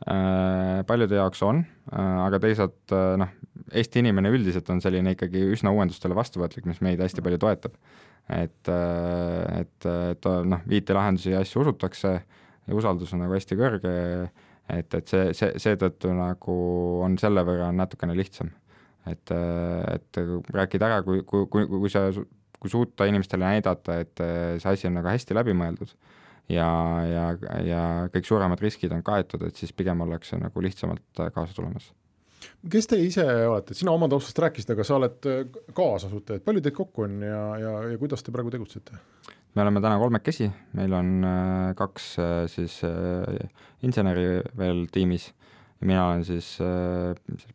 [0.03, 1.61] Äh, paljude jaoks on,
[1.93, 3.29] äh, aga teisalt äh, noh,
[3.71, 7.77] Eesti inimene üldiselt on selline ikkagi üsna uuendustele vastuvõtlik, mis meid hästi palju toetab.
[8.27, 13.93] et, et, et noh, IT-lahendusi ja asju usutakse ja usaldus on nagu hästi kõrge,
[14.71, 16.55] et, et see, see, seetõttu nagu
[17.03, 18.51] on selle võrra natukene lihtsam.
[19.07, 20.21] et, et
[20.55, 22.05] rääkida ära, kui, kui, kui, kui sa,
[22.63, 25.91] kui suuta inimestele näidata, et see asi on nagu hästi läbimõeldud
[26.51, 26.69] ja,
[27.07, 27.25] ja,
[27.63, 27.81] ja
[28.13, 31.91] kõik suuremad riskid on kaetud, et siis pigem ollakse nagu lihtsamalt kaasa tulemas.
[32.71, 35.29] kes te ise olete, sina oma taustast rääkisid, aga sa oled
[35.75, 38.99] kaasasutaja, et palju teid kokku on ja, ja, ja kuidas te praegu tegutsete?
[39.55, 43.49] me oleme täna kolmekesi, meil on äh, kaks äh, siis äh,
[43.85, 45.29] inseneri veel tiimis
[45.81, 46.55] ja mina olen siis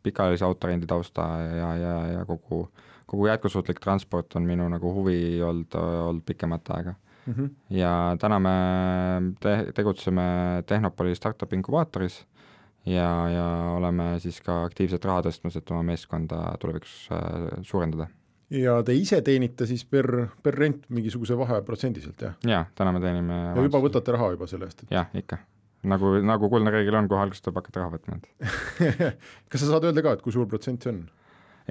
[0.03, 2.67] pikaajalise autorendi tausta ja, ja, ja kogu,
[3.09, 6.95] kogu jätkusuutlik transport on minu nagu huvi olnud, olnud pikemat aega
[7.27, 7.35] mm.
[7.35, 7.51] -hmm.
[7.71, 8.57] ja täna me
[9.41, 10.23] te-, tegutseme
[10.67, 12.27] Tehnopoli startup inkubaatoris
[12.87, 18.09] ja, ja oleme siis ka aktiivselt raha tõstmas, et oma meeskonda tulevikus äh, suurendada.
[18.51, 22.35] ja te ise teenite siis per, per rent mingisuguse vahe protsendiliselt, jah?
[22.47, 24.91] jaa, täna me teenime ja juba võtate raha juba selle eest et...?
[24.95, 25.41] jah, ikka.
[25.89, 28.51] nagu, nagu kuldne reegel on, kohe alguses tuleb hakata raha võtma, et
[29.51, 31.07] kas sa saad öelda ka, et kui suur protsent see on?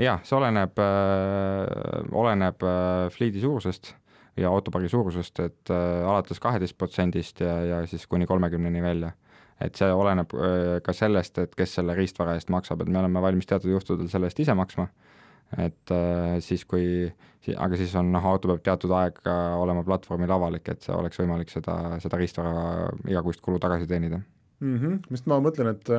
[0.02, 3.94] Jah, see oleneb äh,, oleneb äh, fliidi suurusest
[4.38, 9.14] ja autopargi suurusest, et äh, alates kaheteist protsendist ja, ja siis kuni kolmekümneni välja.
[9.58, 10.34] et see oleneb
[10.86, 14.30] ka sellest, et kes selle riistvara eest maksab, et me oleme valmis teatud juhtudel selle
[14.30, 14.86] eest ise maksma,
[15.58, 15.94] et
[16.46, 17.08] siis kui,
[17.56, 21.50] aga siis on noh, auto peab teatud aeg ka olema platvormil avalik, et oleks võimalik
[21.50, 24.22] seda, seda riistvara igakuist kulu tagasi teenida
[24.60, 24.78] mm.
[24.78, 25.02] -hmm.
[25.10, 25.90] sest ma mõtlen, et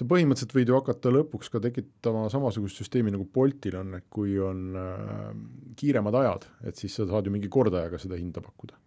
[0.00, 4.38] sa põhimõtteliselt võid ju hakata lõpuks ka tekitama samasugust süsteemi nagu Boltil on, et kui
[4.40, 5.26] on äh,
[5.80, 8.78] kiiremad ajad, et siis sa saad ju mingi kordajaga seda hinda pakkuda.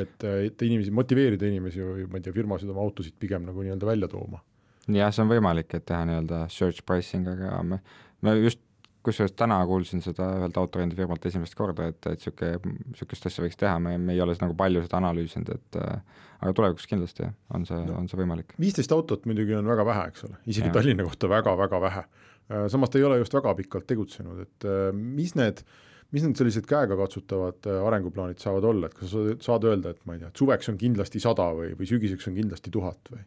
[0.00, 3.90] et, et inimesi, motiveerida inimesi või ma ei tea, firmasid oma autosid pigem nagu nii-öelda
[3.90, 4.40] välja tooma.
[4.88, 7.82] jah, see on võimalik, et teha nii-öelda search pricing, aga me,
[8.24, 8.64] me just
[9.06, 13.76] kusjuures täna kuulsin seda ühelt autorendifirmalt esimest korda, et, et niisugune, niisugust asja võiks teha,
[13.82, 17.78] me, me ei ole nagu palju seda analüüsinud, et äh, aga tulevikus kindlasti on see
[17.82, 18.56] no,, on see võimalik.
[18.62, 20.74] viisteist autot muidugi on väga vähe, eks ole, isegi ja.
[20.76, 22.04] Tallinna kohta väga-väga vähe.
[22.50, 25.64] Äh, samas ta ei ole just väga pikalt tegutsenud, et äh, mis need
[26.12, 30.20] mis need sellised käegakatsutavad arenguplaanid saavad olla, et kas sa saad öelda, et ma ei
[30.20, 33.22] tea, et suveks on kindlasti sada või, või sügiseks on kindlasti tuhat või?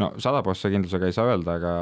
[0.00, 1.72] No sada prossa kindlusega ei saa öelda, aga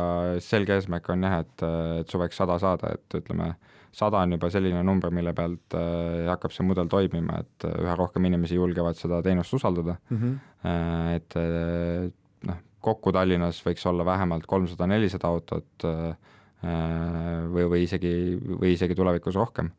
[0.45, 1.65] selge eesmärk on jah, et,
[2.03, 3.53] et suveks sada saada, et ütleme,
[3.97, 7.97] sada on juba selline number, mille pealt äh, hakkab see mudel toimima, et äh, üha
[7.99, 11.15] rohkem inimesi julgevad seda teenust usaldada mm, -hmm.
[11.17, 12.11] et äh,
[12.49, 15.87] noh, kokku Tallinnas võiks olla vähemalt kolmsada, nelisada autot
[16.63, 19.73] või, või isegi, või isegi tulevikus rohkem.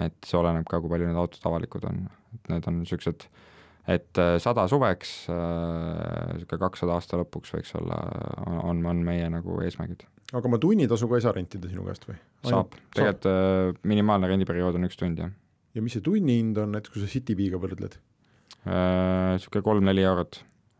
[0.00, 3.51] et see oleneb ka, kui palju need autod avalikud on, et need on niisugused äh,
[3.90, 7.98] et äh, sada suveks, niisugune äh, kakssada aasta lõpuks võiks olla,
[8.46, 10.04] on, on meie nagu eesmärgid.
[10.38, 12.18] aga ma tunnitasu ka ei saa rentida sinu käest või?
[12.46, 13.26] saab, tegelikult.
[13.26, 15.34] Äh, minimaalne rendiperiood on üks tund, jah.
[15.74, 17.98] ja mis see tunnihind on, näiteks kui sa Citybiga võrdled?
[18.62, 20.36] Niisugune kolm-neli eurot,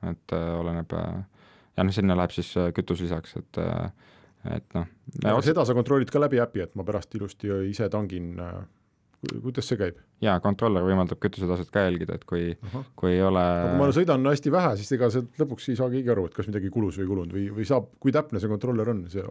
[0.07, 3.59] et oleneb, ja noh, sinna läheb siis kütus lisaks, et
[4.53, 4.87] et noh.
[5.43, 8.37] seda sa kontrollid ka läbi äpi, et ma pärast ilusti ise tangin
[9.43, 9.99] kuidas see käib?
[10.23, 12.53] Jaa, kontroller võimaldab kütusetaset ka jälgida, et kui,
[12.99, 15.91] kui ei ole aga kui ma sõidan hästi vähe, siis ega sealt lõpuks ei saa
[15.93, 18.53] keegi aru, et kas midagi kulus või ei kulunud või, või saab, kui täpne see
[18.53, 19.25] kontroller on, see,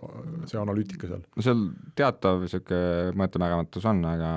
[0.52, 1.24] see analüütika seal?
[1.24, 1.68] no seal
[2.00, 4.34] teatav niisugune mõõtemääramatus on, aga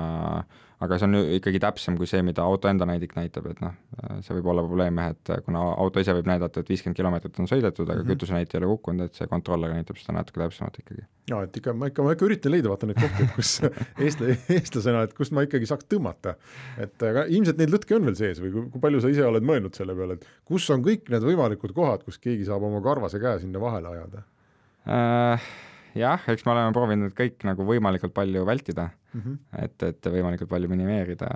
[0.84, 3.74] aga see on ikkagi täpsem kui see, mida auto enda näidik näitab, et noh,
[4.24, 7.50] see võib olla probleem jah, et kuna auto ise võib näidata, et viiskümmend kilomeetrit on
[7.50, 8.12] sõidetud, aga mm -hmm.
[8.14, 11.06] kütusenäit ei ole kukkunud, et see kontroller näitab seda natuke täpsemalt ikkagi.
[11.30, 13.52] jaa, et ikka, ma ikka, ma ikka üritan leida vaata neid kohti, kus
[14.04, 16.36] eestla-, eestlasena, et kust ma ikkagi saaks tõmmata.
[16.80, 19.46] Et aga ilmselt neid lõtke on veel sees või kui, kui palju sa ise oled
[19.46, 23.20] mõelnud selle peale, et kus on kõik need võimalikud kohad, kus keegi saab oma karvase
[23.22, 24.24] käe sinna vahele ajada
[24.88, 25.52] äh,?
[25.98, 29.38] jah, eks me oleme proovinud kõik nagu võimalikult palju vältida mm, -hmm.
[29.64, 31.30] et, et võimalikult palju minimeerida,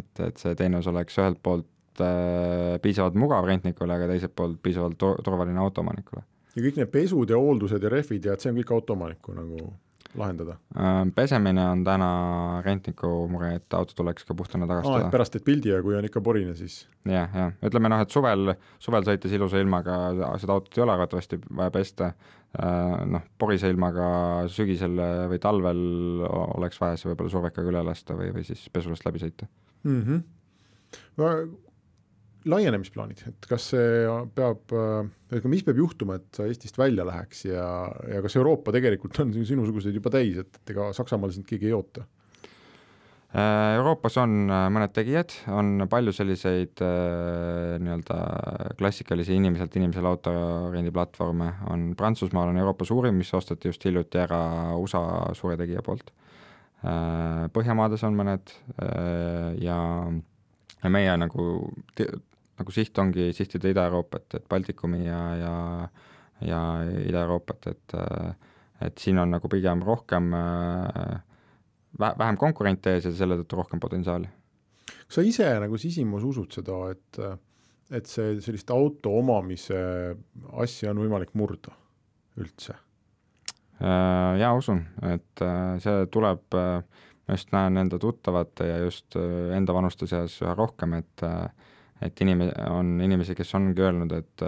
[0.00, 4.98] et, et see teenus oleks ühelt poolt äh, piisavalt mugav rentnikule, aga teiselt poolt piisavalt
[4.98, 6.24] turvaline autoomanikule.
[6.56, 9.72] ja kõik need pesud ja hooldused ja rehvid ja et see on kõik autoomaniku nagu
[10.18, 10.56] lahendada?
[10.76, 12.10] Äh, pesemine on täna
[12.64, 15.10] rentniku mure, et auto tuleks ka puhtana tagastada.
[15.12, 18.54] pärast teed pildi ja kui on ikka porine, siis jah, jah, ütleme noh, et suvel,
[18.82, 19.98] suvel sõites ilusa ilmaga
[20.42, 22.12] seda autot ei ole arvatavasti vaja pesta,
[22.58, 24.06] äh, noh, porise ilmaga
[24.52, 25.00] sügisel
[25.32, 25.84] või talvel
[26.30, 29.50] oleks vaja see võib-olla survekaga üle lasta või, või siis pesulast läbi sõita
[29.84, 30.00] mm.
[30.00, 31.54] -hmm.
[32.50, 34.02] Laienemisplaanid, et kas see
[34.36, 34.74] peab,
[35.48, 37.68] mis peab juhtuma, et sa Eestist välja läheks ja,
[38.10, 41.76] ja kas Euroopa tegelikult on sinusuguseid juba täis, et, et ega Saksamaal sind keegi ei
[41.76, 42.04] oota?
[43.34, 48.18] Äh, Euroopas on äh, mõned tegijad, on palju selliseid äh, nii-öelda
[48.78, 54.38] klassikalisi inimeselt inimesele autorendiplatvorme, on Prantsusmaal on Euroopa suurim, mis osteti just hiljuti ära
[54.78, 55.02] USA
[55.34, 56.14] suure tegija poolt.
[56.84, 58.50] Põhjamaades on mõned
[59.64, 59.76] ja,
[60.84, 61.46] ja meie nagu,
[62.58, 65.54] nagu siht ongi sihtida Ida-Euroopat, et Baltikumi ja, ja,
[66.46, 66.60] ja
[67.08, 67.96] Ida-Euroopat, et,
[68.86, 71.16] et siin on nagu pigem rohkem äh,
[71.98, 74.30] vähem konkurente ees ja selle tõttu rohkem potentsiaali.
[75.06, 77.20] kas sa ise nagu sisimas usud seda, et,
[77.90, 79.78] et see sellist auto omamise
[80.64, 81.74] asja on võimalik murda
[82.40, 82.76] üldse?
[83.82, 89.16] Äh, jaa, usun, et äh, see tuleb, äh, ma just näen enda tuttavate ja just
[89.16, 91.24] enda vanuste seas üha rohkem, et
[92.02, 94.44] et inim-, on inimesi, kes ongi öelnud, et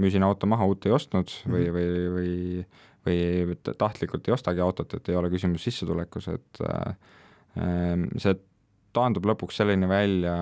[0.00, 1.74] müüsin auto maha, uut ei ostnud või, mhm.
[1.76, 2.64] või, või
[3.06, 8.36] või tahtlikult ei ostagi autot, et ei ole küsimus sissetulekus, et äh, see
[8.96, 10.34] taandub lõpuks selleni välja,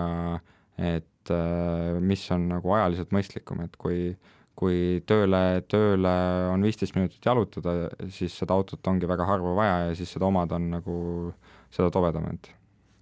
[0.79, 4.17] et äh, mis on nagu ajaliselt mõistlikum, et kui
[4.59, 6.13] kui tööle, tööle
[6.51, 10.57] on viisteist minutit jalutada, siis seda autot ongi väga harva vaja ja siis seda omada
[10.59, 10.97] on nagu
[11.71, 12.49] seda tobedam, et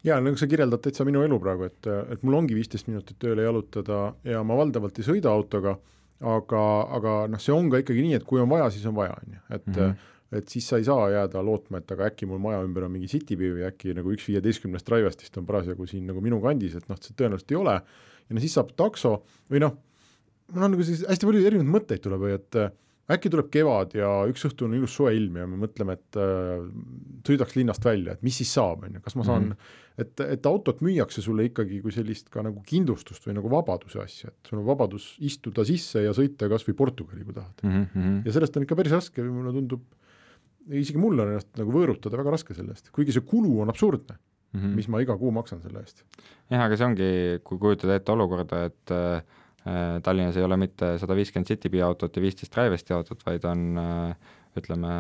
[0.07, 3.43] jaa, nagu sa kirjeldad täitsa minu elu praegu, et, et mul ongi viisteist minutit tööle
[3.43, 5.77] jalutada ja ma valdavalt ei sõida autoga
[6.25, 6.61] aga,
[6.97, 9.35] aga noh, see on ka ikkagi nii, et kui on vaja, siis on vaja, on
[9.35, 10.13] ju, et mm -hmm.
[10.39, 13.07] et siis sa ei saa jääda lootma, et aga äkki mul maja ümber on mingi
[13.07, 16.97] Cityview või äkki nagu üks viieteistkümnest Drivestist on parasjagu siin nagu minu kandis, et noh,
[17.01, 17.81] see tõenäoliselt ei ole,
[18.29, 19.77] ja no siis saab takso või noh,
[20.53, 22.55] mul on nagu siis hästi palju erinevaid mõtteid tuleb või et
[23.13, 26.65] äkki tuleb kevad ja üks õhtu on ilus soe ilm ja me mõtleme, et äh,
[27.27, 30.03] sõidaks linnast välja, et mis siis saab, on ju, kas ma saan mm, -hmm.
[30.05, 34.33] et, et autot müüakse sulle ikkagi kui sellist ka nagu kindlustust või nagu vabaduse asja,
[34.33, 37.87] et sul on vabadus istuda sisse ja sõita kas või Portugali, kui tahad mm.
[37.95, 38.19] -hmm.
[38.27, 39.87] ja sellest on ikka päris raske, mulle tundub,
[40.67, 44.19] isegi mul on ennast nagu võõrutada väga raske selle eest, kuigi see kulu on absurdne
[44.19, 44.77] mm, -hmm.
[44.83, 46.03] mis ma iga kuu maksan selle eest.
[46.51, 47.11] jah, aga see ongi,
[47.47, 49.23] kui kujutada ette olukorda, et äh,
[50.03, 54.35] Tallinnas ei ole mitte sada viiskümmend Citybee autot ja viisteist Drivesti autot, vaid on äh,
[54.57, 54.93] ütleme,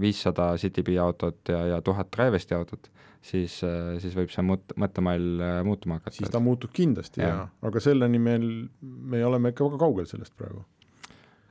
[0.00, 2.90] viissada Citybee autot ja, ja tuhat Drivesti autot,
[3.24, 6.18] siis, äh, siis võib see mõt-, mõttemall muutuma hakata.
[6.18, 8.48] siis ta muutub kindlasti ja, ja., aga selleni meil,
[8.82, 10.64] me oleme ikka väga kaugel sellest praegu.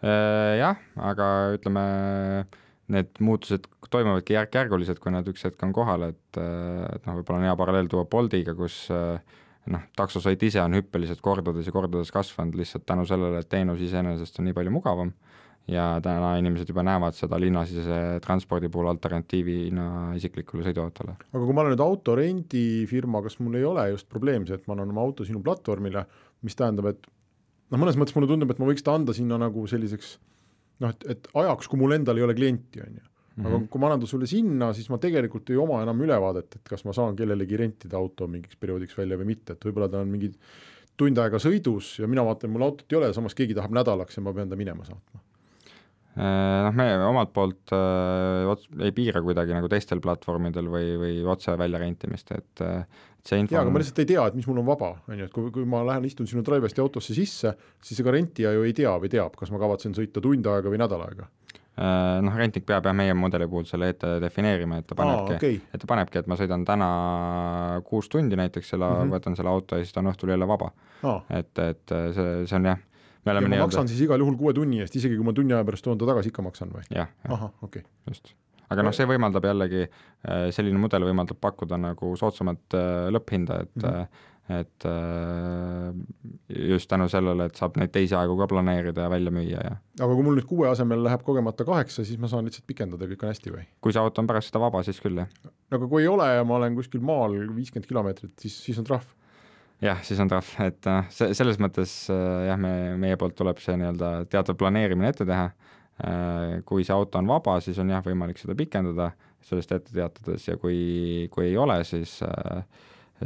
[0.04, 1.82] Jah, aga ütleme,
[2.92, 7.48] need muutused toimuvadki järk-järguliselt, kui nad üks hetk on kohal, et, et noh, võib-olla on
[7.48, 9.40] hea paralleel tuua Boltiga, kus äh,
[9.72, 14.40] noh, taksosõit ise on hüppeliselt kordades ja kordades kasvanud lihtsalt tänu sellele, et teenus iseenesest
[14.40, 15.14] on nii palju mugavam
[15.72, 19.86] ja täna inimesed juba näevad seda linnasisese transpordi puhul alternatiivina
[20.18, 21.16] isiklikule sõiduautole.
[21.32, 24.76] aga kui ma olen nüüd autorendifirma, kas mul ei ole just probleem see, et ma
[24.76, 26.04] annan oma auto sinu platvormile,
[26.44, 27.08] mis tähendab, et
[27.72, 30.18] noh, mõnes mõttes mulle tundub, et ma võiks ta anda sinna nagu selliseks
[30.84, 33.48] noh, et, et ajaks, kui mul endal ei ole klienti, on ju Mm -hmm.
[33.48, 36.70] aga kui ma annan ta sulle sinna, siis ma tegelikult ei oma enam ülevaadet, et
[36.70, 40.12] kas ma saan kellelegi rentida auto mingiks perioodiks välja või mitte, et võib-olla ta on
[40.12, 40.30] mingi
[40.98, 44.22] tund aega sõidus ja mina vaatan, mul autot ei ole, samas keegi tahab nädalaks ja
[44.22, 45.24] ma pean ta minema saatma.
[46.14, 51.16] Äh, noh, me omalt poolt äh, ots-, ei piira kuidagi nagu teistel platvormidel või, või
[51.26, 52.84] otse väljarentimist, et äh,
[53.26, 55.26] see info jaa, aga ma lihtsalt ei tea, et mis mul on vaba, on ju,
[55.26, 58.78] et kui, kui ma lähen istun sinu Drivesti autosse sisse, siis ega rentija ju ei
[58.78, 61.26] tea või teab, kas ma kavatsen sõita tund aega või nädal aega
[61.74, 65.60] noh, rentnik peab jah meie mudeli puhul selle ette defineerima, et ta panebki, okay.
[65.74, 66.90] et ta panebki, et ma sõidan täna
[67.88, 69.14] kuus tundi näiteks selle mm, -hmm.
[69.16, 70.70] võtan selle auto ja siis ta on õhtul jälle vaba
[71.02, 71.24] oh..
[71.34, 72.86] et, et see, see on jah,
[73.26, 75.58] me oleme ja ma maksan siis igal juhul kuue tunni eest, isegi kui ma tunni
[75.58, 76.86] aja pärast toon ta tagasi, ikka maksan või?
[76.94, 77.38] jah, jah.
[77.38, 77.90] ahah, okei okay..
[78.08, 78.36] just.
[78.70, 83.76] aga noh, see võimaldab jällegi, äh, selline mudel võimaldab pakkuda nagu soodsamat äh, lõpphinda, et
[83.82, 85.94] mm -hmm et äh,
[86.68, 89.76] just tänu sellele, et saab neid teisi aegu ka planeerida ja välja müüa ja.
[90.02, 93.24] aga kui mul nüüd kuue asemel läheb kogemata kaheksa, siis ma saan lihtsalt pikendada, kõik
[93.24, 93.64] on hästi või?
[93.84, 95.52] kui see auto on pärast seda vaba, siis küll, jah.
[95.72, 99.08] aga kui ei ole ja ma olen kuskil maal viiskümmend kilomeetrit, siis, siis on trahv?
[99.84, 103.64] jah, siis on trahv, et noh, see, selles mõttes äh, jah, me, meie poolt tuleb
[103.64, 105.52] see nii-öelda teatav planeerimine ette teha,
[106.66, 109.12] kui see auto on vaba, siis on jah, võimalik seda pikendada,
[109.46, 112.66] sellest ette teatades ja kui, kui ei ole, siis äh,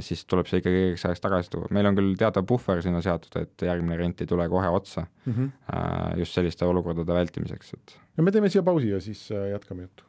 [0.06, 3.40] siis tuleb see ikkagi õigeks ajaks tagasi tuua, meil on küll teatav puhver sinna seatud,
[3.42, 6.18] et järgmine rent ei tule kohe otsa mm, -hmm.
[6.22, 8.00] just selliste olukordade vältimiseks, et.
[8.18, 10.04] no me teeme siia pausi ja siis äh, jätkame juttu.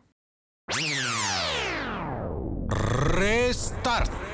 [3.18, 4.27] Restart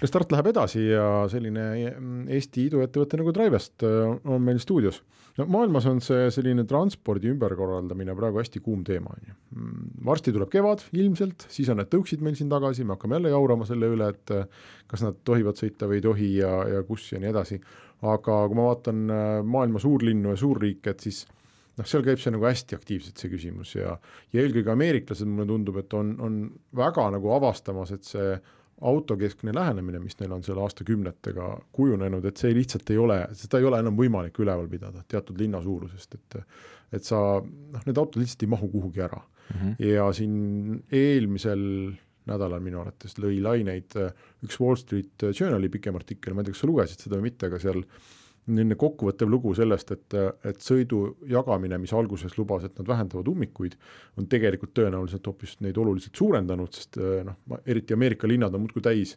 [0.00, 1.64] Restart läheb edasi ja selline
[2.32, 5.02] Eesti iduettevõte nagu Drivest äh, on meil stuudios.
[5.36, 9.34] no maailmas on see selline transpordi ümberkorraldamine praegu hästi kuum teema, on ju.
[9.56, 13.34] Mm, varsti tuleb kevad ilmselt, siis on need tõuksid meil siin tagasi, me hakkame jälle
[13.34, 14.46] jaurama selle üle, et äh,
[14.90, 17.60] kas nad tohivad sõita või ei tohi ja, ja kus ja nii edasi.
[18.00, 21.26] aga kui ma vaatan äh, maailma suurlinnu ja suurriike, et siis
[21.76, 23.98] noh, seal käib see nagu hästi aktiivselt, see küsimus ja
[24.32, 26.40] ja eelkõige ameeriklased, mulle tundub, et on, on
[26.76, 28.32] väga nagu avastamas, et see
[28.80, 33.66] autokeskne lähenemine, mis neil on seal aastakümnetega kujunenud, et see lihtsalt ei ole, seda ei
[33.68, 36.38] ole enam võimalik üleval pidada teatud linna suurusest, et
[36.90, 39.58] et sa noh, need autod lihtsalt ei mahu kuhugi ära mm.
[39.58, 39.74] -hmm.
[39.92, 41.92] ja siin eelmisel
[42.30, 43.94] nädalal minu arvates lõi laineid
[44.44, 47.46] üks Wall Street Journali pikem artikkel, ma ei tea, kas sa lugesid seda või mitte,
[47.46, 47.84] aga seal
[48.50, 50.18] selline kokkuvõttev lugu sellest, et,
[50.50, 53.76] et sõidu jagamine, mis alguses lubas, et nad vähendavad ummikuid,
[54.18, 59.16] on tegelikult tõenäoliselt hoopis neid oluliselt suurendanud, sest noh, eriti Ameerika linnad on muudkui täis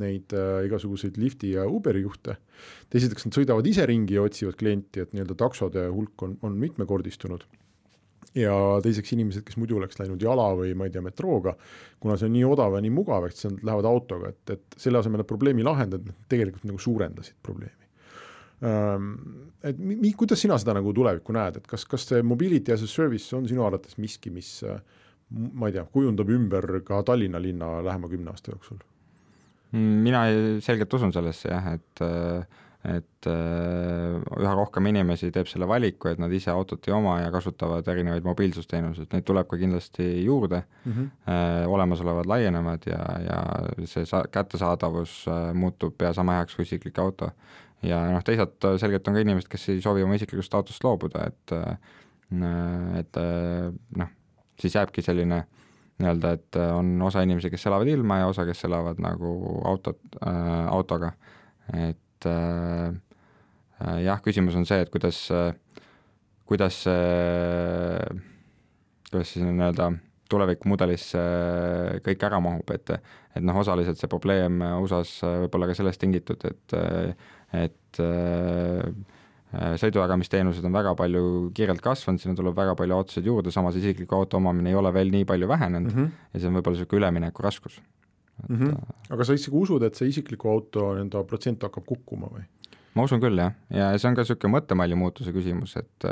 [0.00, 2.36] neid äh, igasuguseid lifti ja Uberi juhte.
[2.94, 7.46] esiteks nad sõidavad ise ringi ja otsivad klienti, et nii-öelda taksode hulk on, on mitmekordistunud
[8.34, 11.54] ja teiseks inimesed, kes muidu oleks läinud jala või ma ei tea, metrooga,
[12.02, 14.78] kuna see on nii odav ja nii mugav, et siis nad lähevad autoga, et, et
[14.80, 17.83] selle asemel, et probleemi lahendada, tegelikult nagu suurendasid probleemi
[18.64, 22.90] et mi-, kuidas sina seda nagu tulevikku näed, et kas, kas see mobility as a
[22.90, 24.56] service on sinu arvates miski, mis
[25.30, 28.82] ma ei tea, kujundab ümber ka Tallinna linna lähema kümne aasta jooksul?
[29.74, 30.20] mina
[30.62, 32.02] selgelt usun sellesse jah, et
[32.84, 37.86] et üha rohkem inimesi teeb selle valiku, et nad ise autot ei oma ja kasutavad
[37.88, 41.70] erinevaid mobiilsusteenuseid, neid tuleb ka kindlasti juurde mm, -hmm.
[41.72, 43.38] olemasolevad laienevad ja, ja
[43.88, 45.24] see sa-, kättesaadavus
[45.56, 47.30] muutub pea sama heaks kui isiklik auto
[47.84, 51.28] ja noh, teisalt äh, selgelt on ka inimesed, kes ei soovi oma isiklikust autost loobuda,
[51.30, 51.76] et äh,
[52.98, 53.68] et äh,
[53.98, 54.12] noh,
[54.60, 55.44] siis jääbki selline
[56.00, 59.34] nii-öelda, et on osa inimesi, kes elavad ilma ja osa, kes elavad nagu
[59.68, 61.12] autot äh,, autoga,
[61.70, 62.96] et äh,
[64.02, 65.20] jah, küsimus on see, et kuidas,
[66.48, 68.08] kuidas see,
[69.12, 69.92] kuidas siis nii-öelda
[70.32, 71.20] tulevikumudelisse
[72.02, 72.96] kõik ära mahub, et
[73.34, 76.76] et noh, osaliselt see probleem USA-s võib olla ka sellest tingitud, et
[77.54, 78.84] et äh,
[79.54, 81.24] äh, sõidujagamisteenused on väga palju
[81.56, 85.12] kiirelt kasvanud, sinna tuleb väga palju autosid juurde, samas isikliku auto omamine ei ole veel
[85.14, 86.24] nii palju vähenenud mm -hmm.
[86.32, 87.80] ja see on võib-olla niisugune ülemineku raskus.
[88.48, 88.96] Mm -hmm.
[89.10, 92.44] aga sa ikkagi usud, et see isikliku auto enda protsent hakkab kukkuma või?
[92.94, 96.06] ma usun küll, jah, ja see on ka niisugune mõttemalli muutuse küsimus, et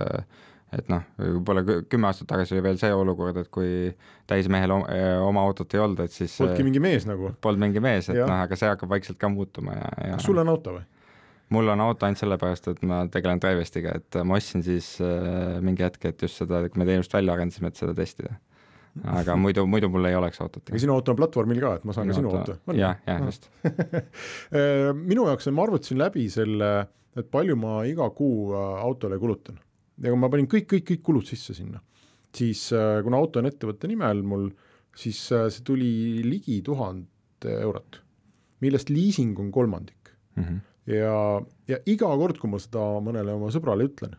[0.73, 3.93] et noh, võib-olla kümme aastat tagasi oli veel see olukord, et kui
[4.31, 7.35] täismehel oma autot ei olnud, et siis polnudki mingi mees nagu?
[7.45, 10.41] Polnud mingi mees, et noh, aga see hakkab vaikselt ka muutuma ja, ja kas sul
[10.41, 10.87] on auto või?
[11.53, 15.85] Mul on auto ainult sellepärast, et ma tegelen Drivestiga, et ma ostsin siis äh, mingi
[15.85, 18.39] hetk, et just seda, kui me teenust välja arendasime, et seda testida.
[19.09, 20.65] aga muidu, muidu mul ei oleks autot.
[20.69, 22.79] aga sinu auto on platvormil ka, et ma saan minu ka sinu auto, auto.?
[22.79, 23.49] jah, jah, just
[24.59, 26.73] äh, minu jaoks on, ma arvutasin läbi selle,
[27.17, 29.61] et palju ma iga kuu äh, autole kulutan.
[30.03, 31.81] ja kui ma panin kõik, kõik, kõik kulud sisse sinna,
[32.37, 34.51] siis äh, kuna auto on ettevõtte nimel mul,
[34.97, 38.03] siis see tuli ligi tuhat eurot,
[38.61, 40.45] millest liising on kolmandik mm.
[40.45, 41.17] -hmm ja,
[41.69, 44.17] ja iga kord, kui ma seda mõnele oma sõbrale ütlen,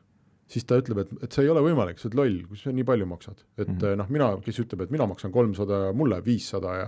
[0.51, 2.87] siis ta ütleb, et, et see ei ole võimalik, sa oled loll, kus sa nii
[2.87, 3.43] palju maksad.
[3.57, 3.97] et mm -hmm.
[4.01, 6.87] noh, mina, kes ütleb, et mina maksan kolmsada ja mulle viissada ja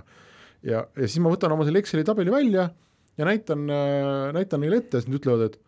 [0.63, 2.69] ja, ja siis ma võtan oma selle Exceli tabeli välja
[3.17, 3.65] ja näitan
[4.33, 5.59] näitan neile ette ja siis nad ütlevad, et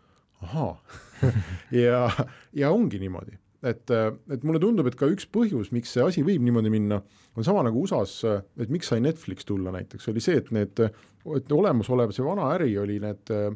[0.42, 0.82] ahaa
[1.86, 2.10] ja,
[2.54, 3.92] ja ongi niimoodi et,
[4.34, 7.02] et mulle tundub, et ka üks põhjus, miks see asi võib niimoodi minna,
[7.38, 8.26] on sama nagu USA-s,
[8.58, 10.82] et miks sai Netflix tulla näiteks, oli see, et need
[11.36, 13.50] et olemasolev see vana äri oli need äh,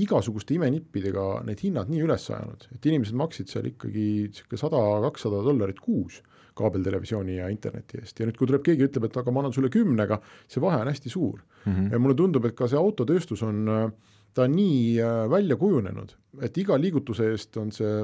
[0.00, 5.42] igasuguste imenippidega need hinnad nii üles ajanud, et inimesed maksid seal ikkagi niisugune sada, kakssada
[5.44, 6.22] dollarit kuus
[6.58, 9.70] kaabeltelevisiooni ja interneti eest ja nüüd, kui tuleb keegi, ütleb, et aga ma annan sulle
[9.72, 10.18] kümnega,
[10.50, 11.72] see vahe on hästi suur mm.
[11.72, 11.92] -hmm.
[11.92, 13.92] ja mulle tundub, et ka see autotööstus on,
[14.34, 17.94] ta on nii äh, välja kujunenud, et iga liigutuse eest on see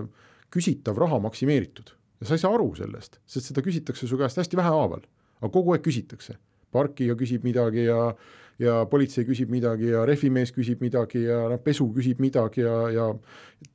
[0.55, 4.59] küsitav raha maksimeeritud ja sa ei saa aru sellest, sest seda küsitakse su käest hästi
[4.61, 5.05] vähehaaval,
[5.41, 6.39] aga kogu aeg küsitakse.
[6.75, 8.15] parkija küsib midagi ja
[8.59, 13.07] ja politsei küsib midagi ja rehvimees küsib midagi ja noh, pesu küsib midagi ja, ja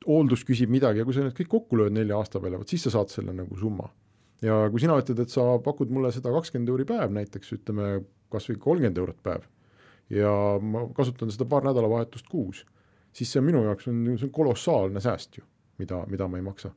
[0.06, 2.86] hooldus küsib midagi ja kui sa need kõik kokku lööd nelja aasta peale, vot siis
[2.86, 3.90] sa saad selle nagu summa.
[4.40, 7.92] ja kui sina ütled, et sa pakud mulle seda kakskümmend euri päev näiteks, ütleme
[8.32, 9.44] kas või kolmkümmend eurot päev
[10.16, 10.32] ja
[10.64, 12.64] ma kasutan seda paar nädalavahetust kuus,
[13.12, 15.44] siis see on minu jaoks on, see on kolossaalne sääst ju
[15.80, 16.72] mida, mida ma ei maksa.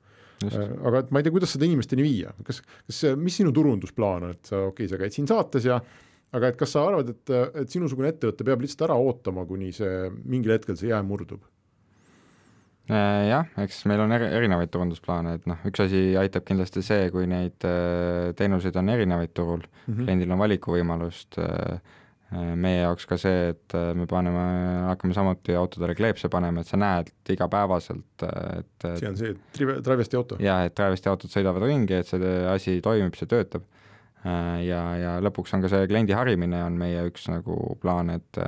[0.47, 4.27] Äh, aga et ma ei tea, kuidas seda inimesteni viia, kas, kas, mis sinu turundusplaan
[4.27, 5.79] on, et sa, okei okay,, sa käid siin saates ja
[6.33, 10.07] aga et kas sa arvad, et, et sinusugune ettevõte peab lihtsalt ära ootama, kuni see
[10.25, 11.43] mingil hetkel see jää murdub?
[12.91, 17.07] Äh, jah, eks meil on eri, erinevaid turundusplaane, et noh, üks asi aitab kindlasti see,
[17.13, 20.01] kui neid äh, teenuseid on erinevaid turul mm, -hmm.
[20.03, 21.39] kliendil on valikuvõimalust,
[22.33, 24.43] meie jaoks ka see, et me paneme,
[24.89, 30.39] hakkame samuti autodele kleepse panema, et sa näed igapäevaselt, et see on see Drivesti auto?
[30.43, 33.65] jah, et Drivesti autod sõidavad ringi, et see asi toimib, see töötab.
[34.23, 38.43] ja, ja lõpuks on ka see kliendi harimine on meie üks nagu plaan, et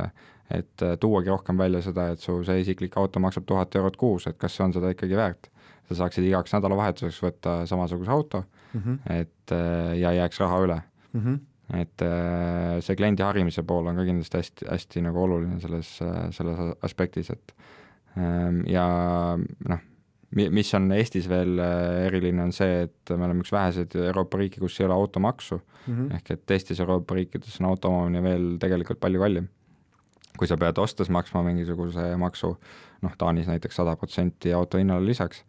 [0.53, 4.37] et tuuagi rohkem välja seda, et su see isiklik auto maksab tuhat eurot kuus, et
[4.37, 5.49] kas see on seda ikkagi väärt.
[5.85, 9.19] sa saaksid igaks nädalavahetuseks võtta samasuguse auto mm, -hmm.
[9.21, 9.53] et
[9.99, 10.79] ja jääks raha üle
[11.13, 11.21] mm.
[11.21, 11.43] -hmm
[11.73, 15.95] et äh, see kliendi harimise pool on ka kindlasti hästi, hästi nagu oluline selles,
[16.37, 17.55] selles aspektis, et
[18.21, 18.85] ähm, ja
[19.39, 19.81] noh,
[20.35, 24.61] mis on Eestis veel äh, eriline, on see, et me oleme üks väheseid Euroopa riike,
[24.61, 26.15] kus ei ole automaksu mm, -hmm.
[26.19, 29.49] ehk et teistes Euroopa riikides on auto omamine veel tegelikult palju kallim.
[30.37, 32.57] kui sa pead ostes maksma mingisuguse maksu,
[33.01, 35.45] noh Taanis näiteks sada protsenti auto hinnale lisaks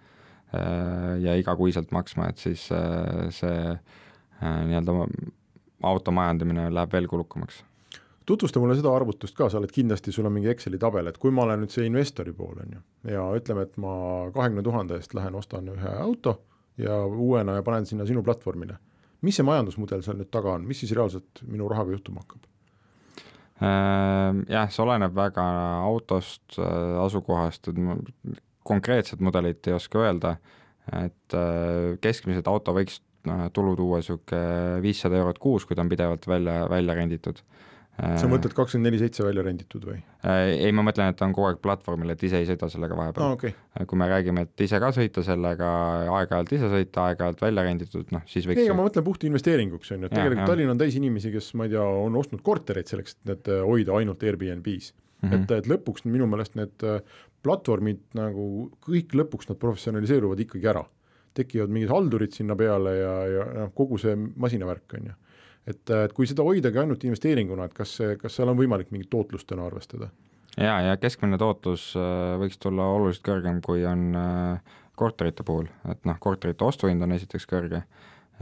[0.55, 2.69] äh, ja igakuiselt maksma, et siis
[3.31, 3.79] see
[4.41, 4.93] nii-öelda
[5.83, 7.65] auto majandamine läheb veel kulukamaks.
[8.27, 11.31] tutvusta mulle seda arvutust ka, sa oled kindlasti, sul on mingi Exceli tabel, et kui
[11.31, 13.93] ma olen nüüd see investori pool, on ju, ja ütleme, et ma
[14.35, 16.41] kahekümne tuhande eest lähen ostan ühe auto
[16.79, 18.81] ja uuena ja panen sinna sinu platvormile,
[19.23, 22.51] mis see majandusmudel seal nüüd taga on, mis siis reaalselt minu rahaga juhtuma hakkab?
[23.57, 25.45] Ehm, jah, see oleneb väga
[25.87, 30.37] autost, äh, asukohast, et konkreetset mudelit ei oska öelda,
[30.93, 35.93] et äh, keskmiselt auto võiks noh, tulu tuua niisugune viissada eurot kuus, kui ta on
[35.93, 37.41] pidevalt välja, välja renditud.
[37.97, 39.97] sa mõtled kakskümmend neli seitse välja renditud või?
[40.29, 42.99] Äh, ei, ma mõtlen, et ta on kogu aeg platvormil, et ise ei sõida sellega
[42.99, 43.37] vahepeal ah,.
[43.39, 43.87] Okay.
[43.89, 45.71] kui me räägime, et ise ka sõita sellega,
[46.19, 49.95] aeg-ajalt ise sõita, aeg-ajalt välja renditud, noh siis võiks ei, aga ma mõtlen puht investeeringuks,
[49.97, 50.51] on ju, et tegelikult ja.
[50.53, 53.97] Tallinn on täis inimesi, kes ma ei tea, on ostnud kortereid selleks, et need hoida
[53.97, 55.31] ainult Airbnb-s mm.
[55.31, 55.41] -hmm.
[55.41, 57.01] et, et lõpuks minu meelest need äh,
[57.47, 60.85] platvormid nagu kõik lõpuks nad professionaliseeruvad ikkagi ära
[61.37, 65.17] tekivad mingid haldurid sinna peale ja, ja noh, kogu see masinavärk, on ju.
[65.67, 69.11] et, et kui seda hoidagi ainult investeeringuna, et kas see, kas seal on võimalik mingit
[69.13, 70.11] tootlust täna arvestada?
[70.57, 76.05] jaa, ja keskmine tootlus äh, võiks tulla oluliselt kõrgem, kui on äh, korterite puhul, et
[76.09, 77.83] noh, korterite ostuhind on esiteks kõrge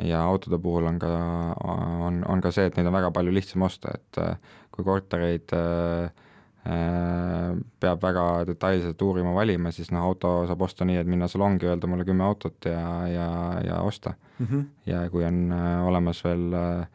[0.03, 1.14] ja autode puhul on ka,
[1.62, 5.55] on, on ka see, et neid on väga palju lihtsam osta, et äh, kui kortereid
[5.55, 6.24] Äh,
[6.65, 11.91] peab väga detailselt uurima, valima, siis noh, auto saab osta nii, et minna salongi, öelda
[11.91, 13.27] mulle kümme autot ja, ja,
[13.67, 14.47] ja osta mm.
[14.47, 14.65] -hmm.
[14.89, 16.89] ja kui on äh, olemas veel äh,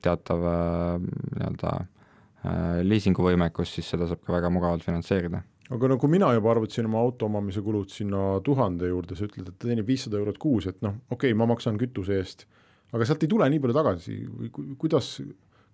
[0.00, 1.76] teatav nii-öelda
[2.86, 5.42] liisinguvõimekus, siis seda saab ka väga mugavalt finantseerida
[5.74, 9.50] aga no kui mina juba arvutasin oma auto omamise kulud sinna tuhande juurde, sa ütled,
[9.50, 12.46] et ta teenib viissada eurot kuus, et noh, okei okay,, ma maksan kütuse eest,
[12.92, 14.16] aga sealt ei tule nii palju tagasi
[14.80, 15.10] kuidas,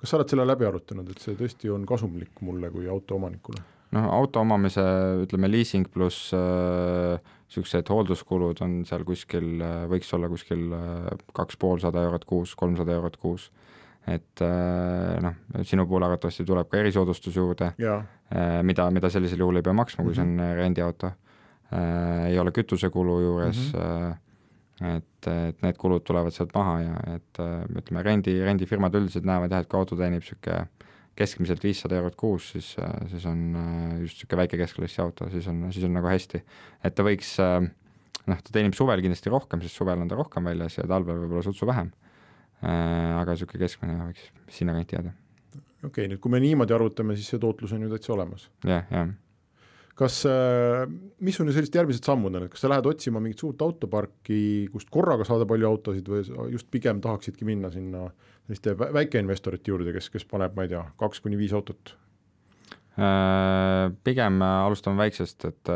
[0.00, 3.62] kas sa oled selle läbi arutanud, et see tõesti on kasumlik mulle kui autoomanikule?
[3.94, 4.82] noh, auto omamise
[5.22, 11.60] ütleme, liising pluss niisugused äh, hoolduskulud on seal kuskil äh,, võiks olla kuskil äh, kaks
[11.60, 13.50] poolsada eurot kuus, kolmsada eurot kuus.
[14.10, 19.60] et äh, noh, sinu puhul arvatavasti tuleb ka erisoodustus juurde, äh, mida, mida sellisel juhul
[19.60, 20.24] ei pea maksma, kui mm -hmm.
[20.24, 20.58] see on mhm.
[20.58, 22.26] rendiauto äh,.
[22.32, 24.23] ei ole kütusekulu juures mm, -hmm
[24.82, 27.40] et, et need kulud tulevad sealt maha ja et
[27.78, 30.64] ütleme, rendi, rendifirmad üldiselt näevad jah, et kui auto teenib niisugune
[31.14, 32.72] keskmiselt viissada eurot kuus, siis,
[33.12, 33.42] siis on
[34.02, 36.42] just niisugune väike keskklassi auto, siis on, siis on nagu hästi.
[36.82, 40.80] et ta võiks, noh, ta teenib suvel kindlasti rohkem, sest suvel on ta rohkem väljas
[40.80, 41.92] ja talvel võib-olla sutsu vähem.
[42.64, 45.14] aga niisugune keskmine võiks sinnakanti jääda.
[45.54, 48.80] okei okay,, nüüd kui me niimoodi arvutame, siis see tootlus on ju täitsa olemas ja,.
[48.80, 49.14] jah, jah
[49.98, 50.84] kas, äh,
[51.24, 54.38] mis on sellised järgmised sammud on, et kas sa lähed otsima mingit suurt autoparki,
[54.72, 58.08] kust korraga saada palju autosid või just pigem tahaksidki minna sinna
[58.44, 61.94] selliste väikeinvestorite juurde, kes, kes paneb, ma ei tea, kaks kuni viis autot?
[62.94, 65.74] Äh, pigem alustame väiksest, et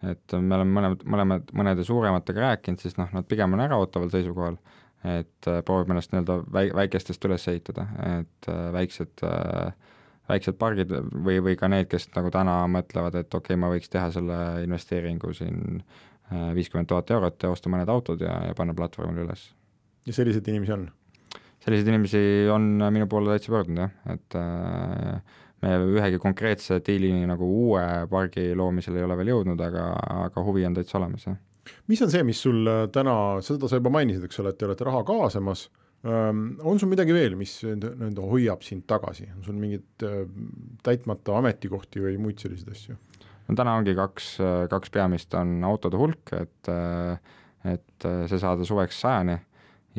[0.00, 4.54] et me oleme mõlemad, mõlemad, mõnede suurematega rääkinud, siis noh, nad pigem on äraootaval seisukohal,
[5.04, 9.74] et proovime ennast nii-öelda väi-, väikestest üles ehitada, et väiksed äh,
[10.30, 13.92] väiksed pargid või, või ka need, kes nagu täna mõtlevad, et okei okay,, ma võiks
[13.92, 18.76] teha selle investeeringu siin äh, viiskümmend tuhat eurot ja osta mõned autod ja, ja panna
[18.76, 19.50] platvormile üles.
[20.06, 20.88] ja selliseid inimesi on?
[21.64, 27.46] selliseid inimesi on minu poole täitsa pöördunud jah, et äh, me ühegi konkreetse diilini nagu
[27.66, 29.90] uue pargi loomisel ei ole veel jõudnud, aga,
[30.26, 31.36] aga huvi on täitsa olemas, jah.
[31.90, 32.64] mis on see, mis sul
[32.94, 33.14] täna,
[33.44, 35.68] seda sa juba mainisid, eks ole, et te olete raha kaasamas
[36.04, 40.04] on sul midagi veel, mis nii-öelda hoiab sind tagasi, on sul mingeid
[40.86, 42.96] täitmata ametikohti või muid selliseid asju?
[43.50, 44.32] no täna ongi kaks,
[44.70, 45.34] kaks peamist.
[45.38, 46.72] On autode hulk, et,
[47.74, 49.36] et see saada suveks sajani.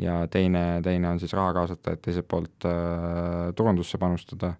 [0.00, 2.66] Ja teine, teine on siis raha kaasata, et teiselt poolt
[3.58, 4.54] turundusse panustada.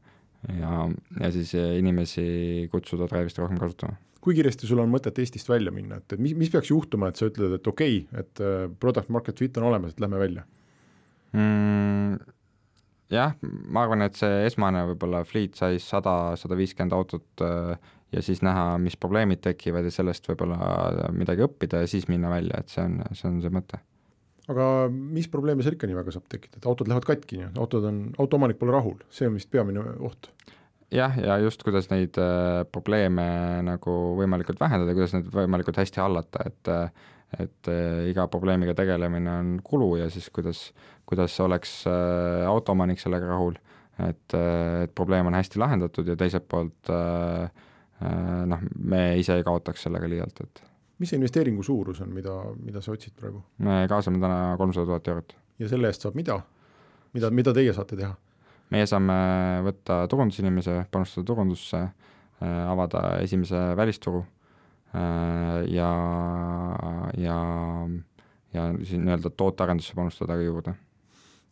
[0.59, 0.84] Ja,
[1.22, 3.97] ja siis inimesi kutsuda Drive'ist rohkem kasutama.
[4.22, 7.18] Kui kiiresti sul on mõtet Eestist välja minna, et, et mis, mis peaks juhtuma, et
[7.18, 8.43] sa ütled, et okei okay,, et
[8.82, 10.45] product market fit on olemas, et lähme välja
[11.37, 12.20] mm,?
[13.12, 17.74] jah, ma arvan, et see esmane võib-olla fleet size sada, sada viiskümmend autot äh,
[18.12, 22.61] ja siis näha, mis probleemid tekivad ja sellest võib-olla midagi õppida ja siis minna välja,
[22.61, 23.80] et see on, see on see mõte.
[24.53, 28.03] aga mis probleeme seal ikka nii väga saab tekkida, et autod lähevad katki, autod on,
[28.22, 30.30] autoomanik pole rahul, see on vist peamine oht?
[30.93, 33.24] jah, ja just, kuidas neid äh, probleeme
[33.64, 36.76] nagu võimalikult vähendada, kuidas neid võimalikult hästi hallata, et
[37.41, 40.66] et äh, iga probleemiga tegelemine on kulu ja siis kuidas,
[41.13, 43.61] kuidas oleks äh, autoomanik sellega rahul,
[44.01, 47.53] et, et probleem on hästi lahendatud ja teiselt poolt äh,
[48.03, 50.63] Äh, noh, me ise ei kaotaks sellega liialt, et
[51.03, 53.43] mis see investeeringu suurus on, mida, mida sa otsid praegu?
[53.63, 55.35] me kaasame täna kolmsada tuhat eurot.
[55.63, 56.41] ja selle eest saab mida?
[57.15, 58.15] mida, mida teie saate teha?
[58.75, 59.17] meie saame
[59.69, 61.83] võtta turundusinimese, panustada turundusse,
[62.43, 65.91] äh, avada esimese välisturu äh, ja,
[67.21, 67.37] ja,
[68.57, 70.75] ja siin nii-öelda tootearendusse panustada ka juurde.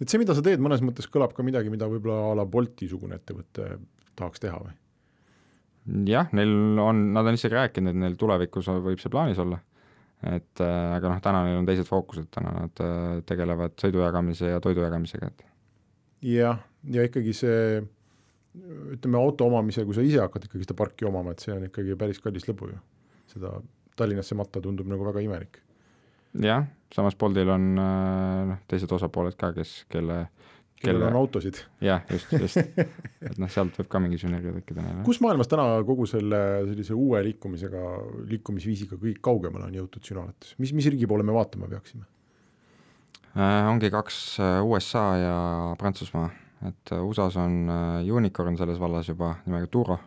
[0.01, 3.21] Et see, mida sa teed, mõnes mõttes kõlab ka midagi, mida võib-olla a la Bolti-sugune
[3.21, 3.75] ettevõte
[4.19, 4.77] tahaks teha või?
[6.09, 9.61] jah, neil on, nad on isegi rääkinud, et neil tulevikus võib see plaanis olla.
[10.27, 14.53] et äh, aga noh, täna neil on teised fookused, täna nad äh, tegelevad sõidu jagamise
[14.53, 15.47] ja toidu jagamisega, et.
[16.29, 16.61] jah,
[16.93, 17.81] ja ikkagi see
[18.97, 21.97] ütleme, auto omamise, kui sa ise hakkad ikkagi seda parki omama, et see on ikkagi
[21.99, 22.81] päris kallis lõbu ju.
[23.31, 23.59] seda
[23.99, 25.59] Tallinnasse matta tundub nagu väga imelik.
[26.39, 30.25] Jah, samas Boltil on äh, noh, teised osapooled ka, kes, kelle
[30.81, 31.61] kellel on autosid.
[31.81, 32.57] jah, just, just,
[33.27, 35.05] et noh, sealt võib ka mingi sünergia tekkida neile.
[35.07, 37.83] kus maailmas täna kogu selle sellise uue liikumisega,
[38.31, 42.07] liikumisviisiga kõik kaugemale on jõutud sinu arvates, mis, mis riigi poole me vaatama peaksime
[43.37, 43.67] äh,?
[43.71, 45.35] ongi kaks äh, USA ja
[45.81, 46.31] Prantsusmaa,
[46.71, 49.99] et äh, USA-s on äh, unicorn selles vallas juba nimega Turo,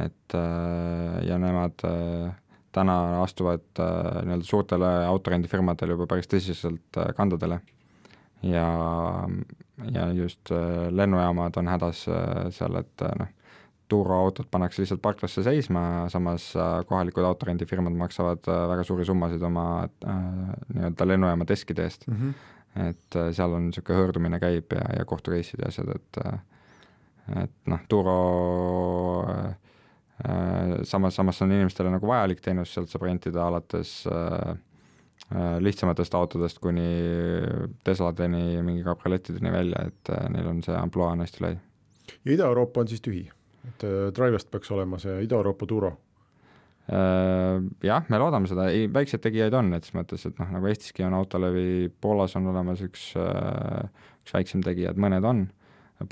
[0.00, 2.32] et äh, ja nemad äh,
[2.74, 7.60] täna astuvad äh, nii-öelda suurtele autorendifirmadele juba päris tõsiselt äh, kandadele
[8.42, 8.66] ja
[9.94, 12.04] ja just äh, lennujaamad on hädas
[12.54, 13.30] seal, et noh,
[13.88, 16.46] turuautod pannakse lihtsalt parklasse seisma, samas
[16.88, 19.66] kohalikud autorendifirmad maksavad väga suuri summasid oma
[20.06, 22.16] nii-öelda lennujaama deskide eest mm.
[22.16, 22.88] -hmm.
[22.88, 26.22] et seal on niisugune hõõrdumine käib ja, ja kohtureisid ja asjad, et
[27.32, 28.18] et noh, Turo
[29.28, 29.54] äh,
[30.86, 34.54] samas, samas on inimestele nagu vajalik teenus, sealt saab rentida alates äh,
[35.32, 36.84] Äh, lihtsamatest autodest kuni
[37.84, 41.54] Tesladeni, mingi kabriolettideni välja, et äh, neil on see ampluaa on hästi lai.
[42.12, 43.22] ja Ida-Euroopa on siis tühi,
[43.64, 45.94] et äh, Drivest peaks olema see Ida-Euroopa Turo?
[46.84, 51.06] Jah, me loodame seda, ei, väikseid tegijaid on, et selles mõttes, et noh, nagu Eestiski
[51.06, 55.46] on autolevi, Poolas on olemas üks, üks väiksem tegija, et mõned on,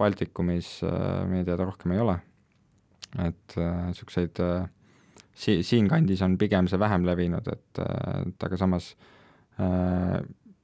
[0.00, 0.78] Baltikumis
[1.28, 2.16] meie teada rohkem ei ole,
[3.20, 4.68] et niisuguseid äh,
[5.34, 8.92] si-, siinkandis on pigem see vähem levinud, et, et aga samas
[9.60, 10.20] äh,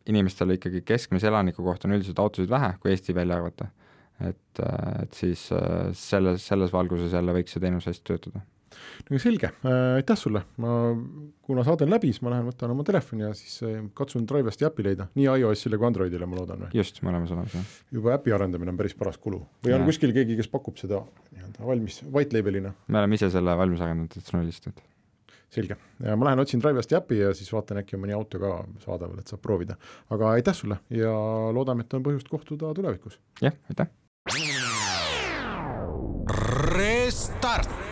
[0.09, 3.69] inimestele ikkagi keskmise elaniku kohta on üldiselt autosid vähe, kui Eesti välja arvata.
[4.19, 4.61] et,
[5.03, 8.43] et siis äh, selles, selles valguses jälle võiks see teenus hästi töötada
[9.09, 10.75] no selge äh,, aitäh sulle, ma,
[11.47, 14.69] kuna saade on läbi, siis ma lähen võtan oma telefoni ja siis äh, katsun Drivesti
[14.69, 17.73] äpi leida, nii iOS-ile kui Androidile, ma loodan just, mõlemas olemas, jah.
[18.01, 19.81] juba äpi arendamine on päris paras kulu või ja.
[19.81, 21.03] on kuskil keegi, kes pakub seda
[21.33, 22.75] nii-öelda valmis white label'ina?
[22.89, 24.87] me oleme ise selle valmis arendanud täitsa nullist, et
[25.51, 28.53] selge, ma lähen otsin Drivesti äpi ja siis vaatan, äkki on mõni auto ka
[28.85, 29.79] saadaval, et saab proovida.
[30.13, 31.13] aga aitäh sulle ja
[31.55, 33.19] loodame, et on põhjust kohtuda tulevikus.
[33.43, 33.89] jah, aitäh.
[36.77, 37.88] Restart